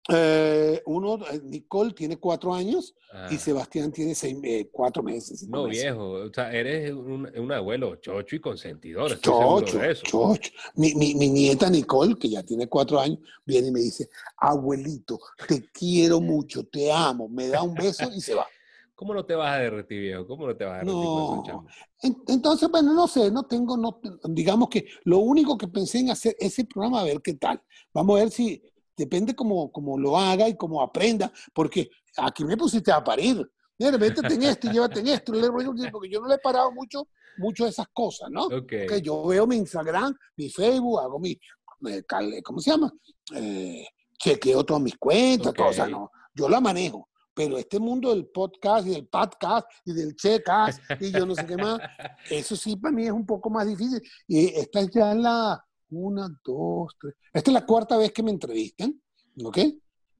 [0.08, 5.46] Eh, uno, eh, Nicole tiene cuatro años Ah, y Sebastián tiene seis, eh, cuatro meses.
[5.48, 5.82] no, meses.
[5.84, 6.10] viejo.
[6.12, 9.12] O sea, eres un, un abuelo chocho y consentidor.
[9.12, 10.06] Estoy Chocho, de eso.
[10.06, 10.50] chocho.
[10.76, 15.18] Mi, mi- mi nieta Nicole, que ya tiene cuatro años, viene y me dice, abuelito,
[15.48, 18.46] te quiero mucho, te amo, me da un beso y se va.
[18.94, 20.26] ¿Cómo no te vas a derretir, viejo?
[20.26, 21.34] ¿Cómo no te vas a derretir con No.
[21.34, 21.66] eso, chamo?
[22.02, 23.98] En- Entonces, bueno, no sé, no tengo, no,
[24.28, 27.62] digamos que lo único que pensé en hacer ese programa, a ver qué tal.
[27.94, 28.62] Vamos a ver si,
[29.00, 33.50] depende cómo, cómo lo haga y cómo aprenda, porque aquí me pusiste a parir.
[33.78, 35.32] Mira, métete en esto y llévate en esto,
[35.90, 38.46] porque yo no le he parado mucho, mucho de esas cosas, ¿no?
[38.66, 41.38] Que yo veo mi Instagram, mi Facebook, hago mi,
[42.44, 42.92] ¿cómo se llama?
[43.34, 43.86] Eh,
[44.18, 45.90] chequeo todas mis cuentas, todo, o sea, Ok.
[45.90, 50.78] no, yo la manejo, pero este mundo del podcast y del podcast y del checas
[51.00, 51.80] y yo no sé qué más,
[52.30, 54.02] eso sí para mí es un poco más difícil.
[54.28, 57.14] Y esta es ya la una, dos, tres.
[57.32, 59.00] Esta es la cuarta vez que me entrevistan,
[59.44, 59.58] ¿ok?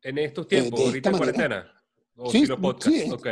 [0.02, 1.72] En estos tiempos, de ahorita en cuarentena.
[2.16, 2.96] O Sí, podcast.
[2.96, 3.26] sí, ok,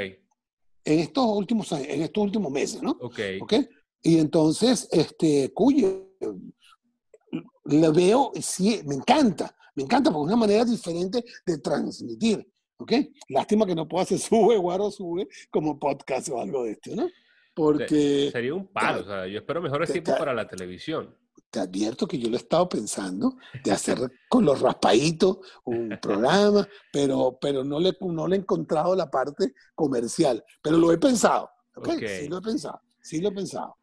[0.84, 2.92] En estos últimos años, en estos últimos meses, ¿no?
[3.00, 3.20] ok.
[3.42, 3.54] ¿Ok?
[4.02, 6.08] Y entonces, este, cuye,
[7.64, 12.46] le veo, sí, me encanta, me encanta porque es una manera diferente de transmitir,
[12.78, 12.92] ¿ok?
[13.28, 17.08] Lástima que no puedo hacer sube, guaro, sube como podcast o algo de esto, ¿no?
[17.54, 19.00] Porque Sería un palo.
[19.00, 21.12] O sea, yo espero mejores tiempos para la televisión.
[21.50, 26.68] Te advierto que yo lo he estado pensando de hacer con los raspaditos un programa,
[26.92, 31.50] pero, pero no, le, no le he encontrado la parte comercial, pero lo he pensado.
[32.22, 33.76] Sí lo he pensado, sí lo he pensado.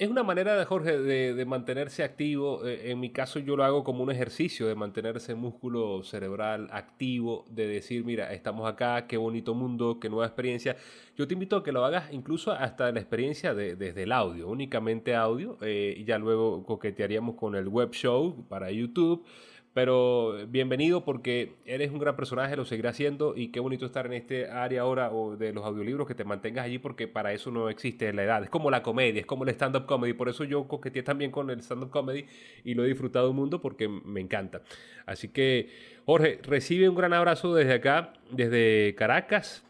[0.00, 2.66] Es una manera de Jorge de, mantenerse activo.
[2.66, 6.68] Eh, En mi caso yo lo hago como un ejercicio de mantener ese músculo cerebral
[6.72, 10.74] activo, de decir, mira, estamos acá, qué bonito mundo, qué nueva experiencia.
[11.18, 14.48] Yo te invito a que lo hagas incluso hasta la experiencia de- desde el audio,
[14.48, 19.26] únicamente audio, eh, y ya luego coquetearíamos con el web show para YouTube.
[19.72, 24.14] Pero bienvenido porque eres un gran personaje, lo seguirás haciendo y qué bonito estar en
[24.14, 27.68] este área ahora o de los audiolibros que te mantengas allí porque para eso no
[27.68, 28.42] existe la edad.
[28.42, 30.12] Es como la comedia, es como el stand-up comedy.
[30.12, 32.26] Por eso yo coqueteé también con el stand-up comedy
[32.64, 34.62] y lo he disfrutado un mundo porque me encanta.
[35.06, 35.68] Así que,
[36.04, 39.64] Jorge, recibe un gran abrazo desde acá, desde Caracas.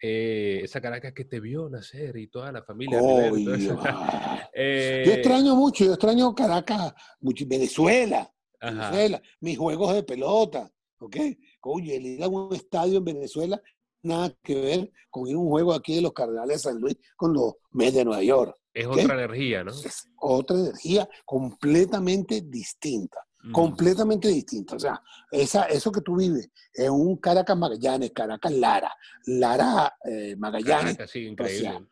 [0.00, 3.00] Eh, esa Caracas que te vio nacer y toda la familia.
[3.80, 4.48] Ah.
[4.52, 8.30] Eh, Yo extraño mucho, yo extraño Caracas, mucho, Venezuela.
[8.60, 11.16] Venezuela, mis juegos de pelota, ¿ok?
[11.62, 13.60] Oye, el ir a un estadio en Venezuela,
[14.02, 16.96] nada que ver con ir a un juego aquí de los Cardenales de San Luis
[17.16, 18.56] con los Mets de Nueva York.
[18.74, 19.72] Es otra energía, ¿no?
[19.72, 23.52] Es otra energía completamente distinta, Mm.
[23.52, 24.74] completamente distinta.
[24.76, 25.00] O sea,
[25.30, 28.92] esa, eso que tú vives en un Caracas Magallanes, Caracas Lara,
[29.26, 31.86] Lara eh, Magallanes, Caracas, sí, increíble.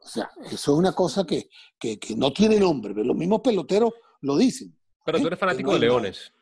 [0.00, 3.40] o sea, eso es una cosa que, que, que no tiene nombre, pero los mismos
[3.40, 4.72] peloteros lo dicen.
[5.12, 5.80] Pero tú eres fanático de.
[5.80, 6.32] Leones.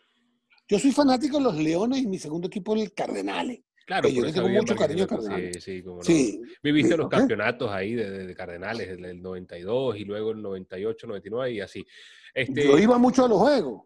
[0.68, 3.60] Yo soy fanático de los Leones y mi segundo equipo es el Cardenales.
[3.86, 5.62] Claro, yo le tengo mucho cariño a Cardenales.
[5.62, 6.02] Sí, sí, cómo no.
[6.60, 10.42] Viviste sí, los campeonatos ahí de, de- de Cardenales, el, el 92 y luego el
[10.42, 11.86] 98, 99 y así.
[12.34, 13.82] Este, yo iba mucho a los juegos.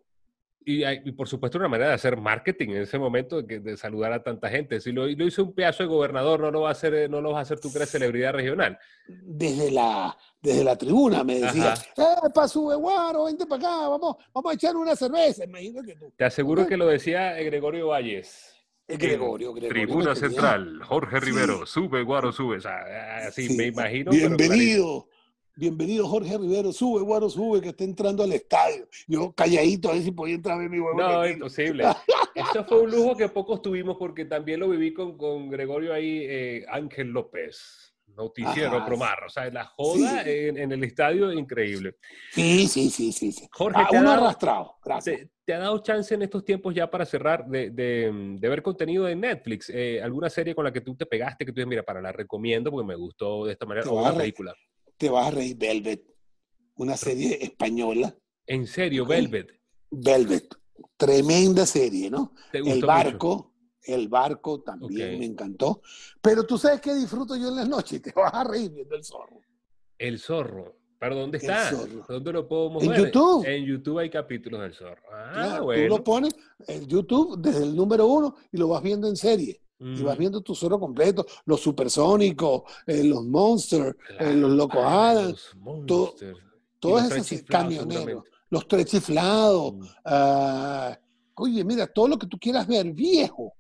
[0.64, 3.76] Y, hay- y por supuesto una manera de hacer marketing en ese momento, de, de
[3.76, 4.80] saludar a tanta gente.
[4.80, 7.20] Si lo, lo hizo un pedazo de gobernador, no lo, va a hacer, eh, no
[7.20, 8.78] lo vas a hacer tú que eres celebridad regional.
[9.08, 14.16] desde la, desde la tribuna me decía, eh, pa' sube guaro, vente para acá, vamos,
[14.34, 15.44] vamos a echar una cerveza.
[15.44, 16.12] Imagínate tú.
[16.16, 18.54] Te aseguro que lo decía eh, Gregorio Valles.
[18.86, 19.84] Es Gregorio, Gregorio.
[19.86, 21.26] Tribuna Central, Jorge Sí.
[21.26, 22.56] Rivero, sube, Guaro, sube.
[22.56, 23.56] O sea, así Sí.
[23.56, 24.10] me imagino.
[24.36, 25.06] pero
[25.64, 26.08] Bienvenido.
[26.08, 28.88] Jorge Rivero, sube, Guaro, sube, que está entrando al estadio.
[29.06, 30.98] Yo calladito a ver si podía entrar a ver mi huevo.
[30.98, 31.84] No, imposible.
[32.34, 36.20] Eso fue un lujo que pocos tuvimos porque también lo viví con, con Gregorio ahí,
[36.26, 38.86] eh, Ángel López, noticiero Ajá.
[38.86, 39.24] Promar.
[39.26, 40.30] O sea, la joda Sí.
[40.30, 41.96] en, en el estadio, increíble.
[42.32, 43.30] Sí, sí, sí, sí.
[43.30, 43.46] sí.
[43.52, 45.18] Jorge, Ah, te ha dado- arrastrado, gracias.
[45.18, 48.62] ¿Te, te ha dado chance en estos tiempos ya para cerrar de, de- de ver
[48.62, 49.68] contenido de Netflix?
[49.68, 52.12] Eh, ¿Alguna serie con la que tú te pegaste que tú dices, mira, para la
[52.12, 53.84] recomiendo porque me gustó de esta manera?
[53.84, 54.54] Te O una película.
[55.00, 56.04] Te vas a reír, Velvet,
[56.74, 58.14] una serie española.
[58.46, 59.06] En serio.
[59.06, 59.48] Velvet.
[59.90, 60.54] Velvet,
[60.98, 62.34] tremenda serie, ¿no?
[62.52, 62.86] ¿Te gustó El mucho?
[62.86, 65.80] barco, el barco también me encantó.
[66.20, 69.02] Pero tú sabes que disfruto yo en las noches, te vas a reír viendo el
[69.02, 69.40] zorro.
[69.96, 70.76] El zorro.
[70.98, 71.70] ¿Pero dónde está?
[72.06, 72.98] ¿Dónde lo podemos En ver?
[73.06, 73.46] YouTube.
[73.46, 75.00] En YouTube hay capítulos del zorro.
[75.10, 75.82] Ah, Claro, bueno.
[75.82, 76.34] Tú lo pones
[76.68, 79.62] en YouTube desde el número uno y lo vas viendo en serie.
[79.82, 84.84] Y vas Mm, viendo tu zorro completo, los supersónicos, eh, los monsters, eh, los locos
[84.84, 85.56] Adams,
[85.86, 86.14] todo-
[86.98, 89.74] esos chiflados, camioneros, los tres chiflados.
[89.74, 89.82] Mm.
[90.04, 90.98] ah,
[91.34, 93.54] oye, mira, todo lo que tú quieras ver viejo,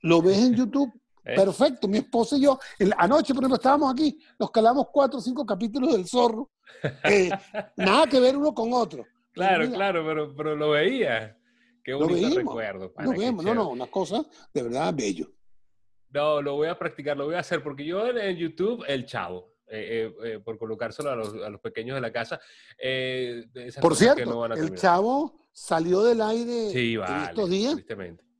[0.00, 0.90] lo ves en YouTube.
[1.24, 1.34] ¿Eh?
[1.36, 5.22] Perfecto, mi esposa y yo, el- anoche, por ejemplo, estábamos aquí, nos calamos cuatro o
[5.22, 6.50] cinco capítulos del zorro.
[7.76, 9.04] nada que ver uno con otro.
[9.32, 11.36] Claro, Mira, claro, pero, pero lo veía.
[11.84, 12.92] Qué bonito recuerdo.
[12.98, 15.30] Lo vemos, no, no, una cosa de verdad bello.
[16.12, 19.04] No, lo voy a practicar, lo voy a hacer, porque yo en, en YouTube, el
[19.06, 22.40] chavo, eh, eh, eh, por colocárselo a los, a los pequeños de la casa.
[23.80, 27.76] Por cierto, no van a el chavo salió del aire Sí, en vale, estos días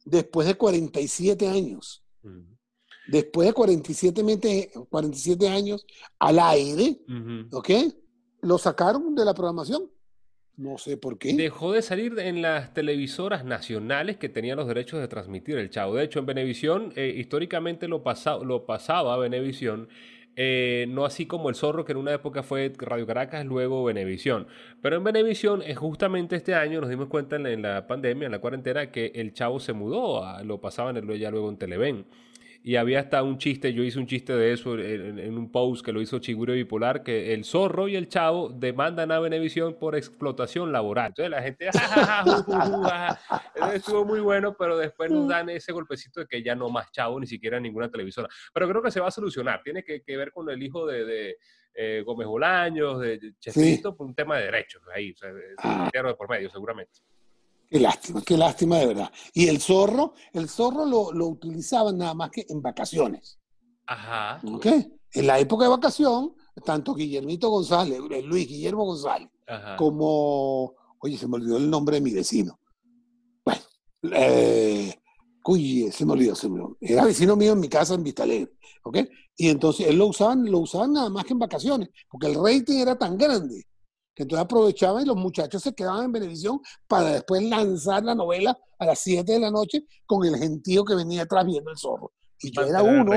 [0.05, 2.05] después de 47 años.
[2.23, 2.45] Ujú.
[3.09, 5.85] Después de 47, mete- 47 años
[6.19, 7.01] al aire.
[7.53, 7.71] ¿ok?
[8.43, 9.91] Lo sacaron de la programación.
[10.59, 11.33] No sé por qué.
[11.35, 15.95] Dejó de salir en las televisoras nacionales que tenían los derechos de transmitir el Chavo.
[15.95, 18.03] De hecho, en Venevisión, eh, históricamente lo,
[18.45, 19.89] lo pasaba Venevisión,
[20.35, 24.49] eh, no así como El Zorro, que en una época fue Radio Caracas, luego Venevisión.
[24.83, 28.27] Pero en Venevisión, eh, justamente este año, nos dimos cuenta en la, en la pandemia,
[28.27, 32.05] en la cuarentena, que el Chavo se mudó, a- lo pasaban ya luego en Televen.
[32.63, 35.85] Y había hasta un chiste, yo hice un chiste de eso en, en un post
[35.85, 39.97] que lo hizo Chiguro Bipolar, que el zorro y el chavo demandan a Venevisión por
[39.97, 41.09] explotación laboral.
[41.09, 41.69] Entonces la gente,
[43.75, 47.19] estuvo muy bueno, pero después nos dan ese golpecito de que ya no más chavo,
[47.21, 48.29] ni siquiera ninguna televisora.
[48.53, 51.05] Pero creo que se va a solucionar, tiene que, que ver con el hijo de,
[51.05, 51.37] de
[51.75, 55.89] eh, Gómez Bolaños, de Chespirito, por un tema de derechos ahí, o sea, ah.
[55.93, 57.01] de por medio, seguramente.
[57.71, 59.13] Qué lástima, qué lástima de verdad.
[59.35, 63.39] Y el zorro, el zorro lo, lo utilizaban nada más que en vacaciones.
[63.87, 64.41] Ajá.
[64.47, 64.67] ¿Ok?
[65.13, 69.29] En la época de vacación, tanto Guillermito González, Luis Guillermo González,
[69.77, 72.59] como, oye, se me olvidó el nombre de mi vecino.
[73.45, 73.61] Bueno,
[74.13, 74.95] eh,
[75.45, 76.77] uy, se me olvidó, se me olvidó.
[76.81, 78.53] Era vecino mío en mi casa en Vistalegre,
[78.85, 78.99] ¿ok?
[79.37, 82.79] Y entonces él lo usaban, lo usaban nada más que en vacaciones, porque el rating
[82.79, 83.67] era tan grande
[84.23, 88.87] entonces aprovechaban y los muchachos se quedaban en Benevisión para después lanzar la novela a
[88.87, 92.13] las 7 de la noche con el gentío que venía atrás viendo el zorro.
[92.41, 93.13] Y yo era uno,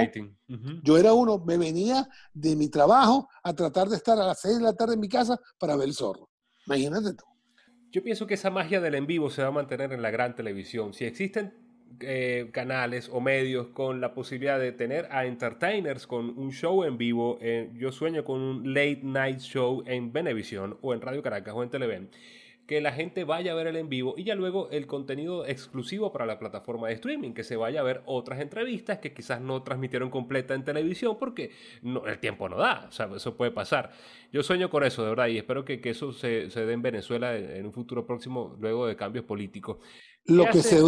[0.84, 4.58] yo era uno, me venía de mi trabajo a tratar de estar a las 6
[4.58, 6.30] de la tarde en mi casa para ver el zorro.
[6.66, 7.26] Imagínate tú.
[7.92, 10.34] Yo pienso que esa magia del en vivo se va a mantener en la gran
[10.34, 10.94] televisión.
[10.94, 11.61] Si existen
[12.00, 16.98] eh, canales o medios con la posibilidad de tener a entertainers con un show en
[16.98, 17.38] vivo.
[17.42, 21.64] Eh, yo sueño con un late night show en Venevisión o en Radio Caracas o
[21.64, 22.10] en Televen.
[22.68, 26.14] Que la gente vaya a ver el en vivo y ya luego el contenido exclusivo
[26.14, 29.62] para la plataforma de streaming, que se vaya a ver otras entrevistas que quizás no
[29.62, 33.92] transmitieron completa en televisión porque no, el tiempo no da, o sea, eso puede pasar.
[34.32, 37.66] Yo sueño con eso, de verdad, y espero que, eso se, dé en Venezuela en
[37.66, 39.80] un futuro próximo, luego de cambios políticos.
[40.26, 40.80] Lo que, se,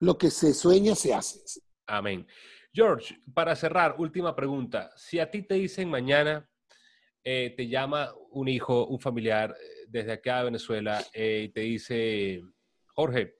[0.00, 1.40] lo que se sueña se hace.
[1.86, 2.26] Amén.
[2.72, 4.90] George, para cerrar, última pregunta.
[4.96, 6.48] Si a ti te dicen mañana,
[7.22, 11.60] eh, te llama un hijo, un familiar eh, desde acá de Venezuela eh, y te
[11.60, 12.42] dice,
[12.88, 13.36] Jorge,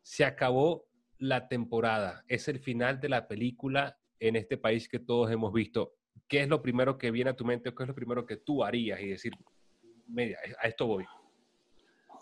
[0.00, 5.30] se acabó la temporada, es el final de la película en este país que todos
[5.30, 5.94] hemos visto.
[6.26, 8.38] ¿Qué es lo primero que viene a tu mente o qué es lo primero que
[8.38, 9.32] tú harías y decir,
[10.06, 11.04] media, a esto voy?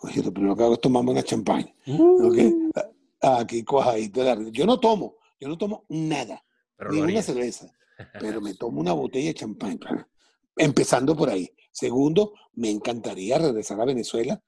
[0.01, 1.73] Oye, lo primero que hago es tomarme una champaña.
[1.87, 2.71] Uh.
[3.19, 4.21] Aquí cuajadito
[4.51, 6.43] Yo no tomo, yo no tomo nada,
[6.91, 7.71] ni una cerveza,
[8.19, 10.07] pero me tomo una botella de champaña.
[10.55, 11.49] Empezando por ahí.
[11.71, 14.41] Segundo, me encantaría regresar a Venezuela.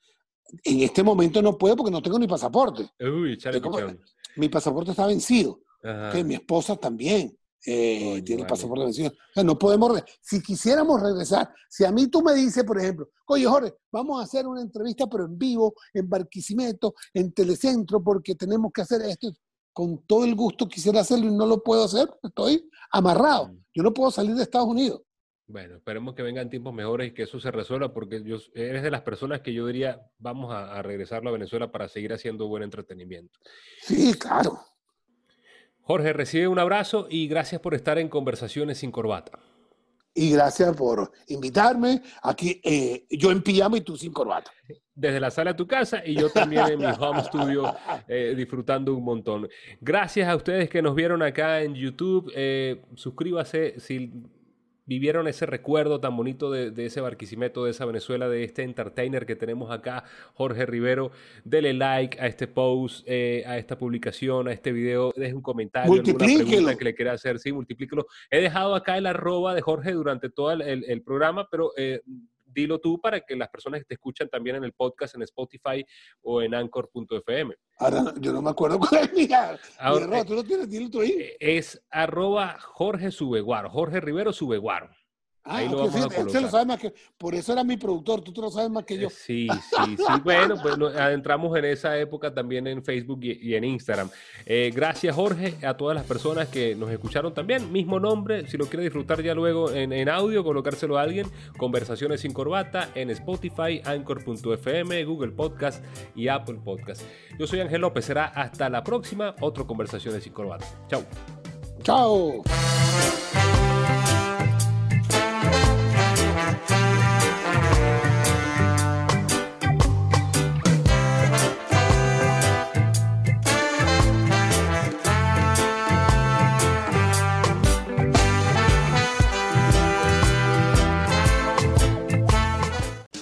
[0.64, 2.89] En este momento no puedo porque no tengo ni pasaporte.
[3.00, 3.38] Uy,
[4.36, 5.62] mi pasaporte está vencido.
[6.26, 7.39] mi esposa también.
[7.66, 9.10] Eh, tiene el pasaporte vencido.
[9.10, 13.10] O sea, no podemos, si quisiéramos regresar, si a mí tú me dices, por ejemplo,
[13.28, 18.36] oye Jorge, vamos a hacer una entrevista pero en vivo, en Barquisimeto, en Telecentro, porque
[18.36, 19.34] tenemos que hacer esto,
[19.74, 23.64] con todo el gusto quisiera hacerlo y no lo puedo hacer, estoy amarrado, mm.
[23.74, 25.01] yo no puedo salir de Estados Unidos.
[25.45, 28.91] Bueno, esperemos que vengan tiempos mejores y que eso se resuelva, porque yo, eres de
[28.91, 32.62] las personas que yo diría, vamos a, a regresarlo a Venezuela para seguir haciendo buen
[32.62, 33.39] entretenimiento.
[33.82, 34.60] Sí, claro.
[35.90, 39.40] Jorge, recibe un abrazo y gracias por estar en Conversaciones sin Corbata.
[40.14, 42.04] Y gracias por invitarme.
[42.22, 44.52] Aquí eh, yo en pijama y tú sin corbata.
[44.94, 47.76] Desde la sala de tu casa y yo también en mi home studio
[48.08, 49.50] eh, disfrutando un montón.
[49.82, 52.32] Gracias a ustedes que nos vieron acá en YouTube.
[52.36, 54.12] Eh, suscríbase si
[54.90, 59.36] vivieron ese recuerdo tan bonito de, ese Barquisimeto, de esa Venezuela, de este entertainer que
[59.36, 61.12] tenemos acá, Jorge Rivero.
[61.44, 65.14] Dele like a este post, eh, a esta publicación, a este video.
[65.16, 67.38] Deje un comentario, alguna pregunta que le quiera hacer.
[67.38, 68.08] Sí, multiplíquelo.
[68.32, 72.02] He dejado acá el arroba de Jorge durante todo el, programa, pero eh,
[72.52, 75.86] dilo tú para que las personas que te escuchan también en el podcast, en Spotify
[76.22, 77.56] o en anchor.fm.
[77.78, 79.28] Ahora, yo no me acuerdo cuál es mi,
[79.80, 80.70] Ahora, ¿tú lo tienes?
[80.70, 81.12] Dilo tú ahí.
[81.12, 84.89] Eh, es arroba Jorge Subeguaro, Jorge Rivero Subeguaro.
[85.50, 86.41] Ah, Ahí lo vamos a colocar.
[86.43, 89.00] lo sabe más que, por eso era mi productor, tú te lo sabes más que
[89.00, 89.10] yo.
[89.10, 90.04] Sí, sí, sí.
[90.24, 94.12] bueno, pues adentramos en esa época también en Facebook y, en Instagram.
[94.45, 97.72] Eh, gracias, Jorge, a todas las personas que nos escucharon también.
[97.72, 101.26] Mismo nombre, si lo quiere disfrutar ya luego en, en audio, colocárselo a alguien.
[101.58, 105.84] Conversaciones sin corbata en Spotify, Anchor.fm, Google Podcast
[106.16, 107.02] y Apple Podcast.
[107.39, 110.68] Yo soy Ángel López, será hasta la próxima, otro Conversaciones sin corbata.
[110.88, 111.04] Chao.
[111.82, 112.43] Chao.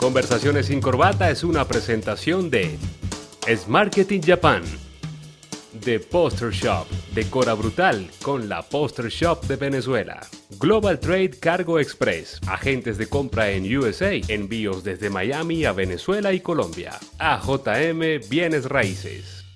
[0.07, 2.77] Conversaciones sin corbata es una presentación de
[3.45, 4.63] Es Marketing Japan,
[5.83, 10.25] The Poster Shop, Decora Brutal con la Poster Shop de Venezuela,
[10.61, 16.39] Global Trade Cargo Express, agentes de compra en USA, envíos desde Miami a Venezuela y
[16.39, 19.46] Colombia, AJM Bienes Raíces.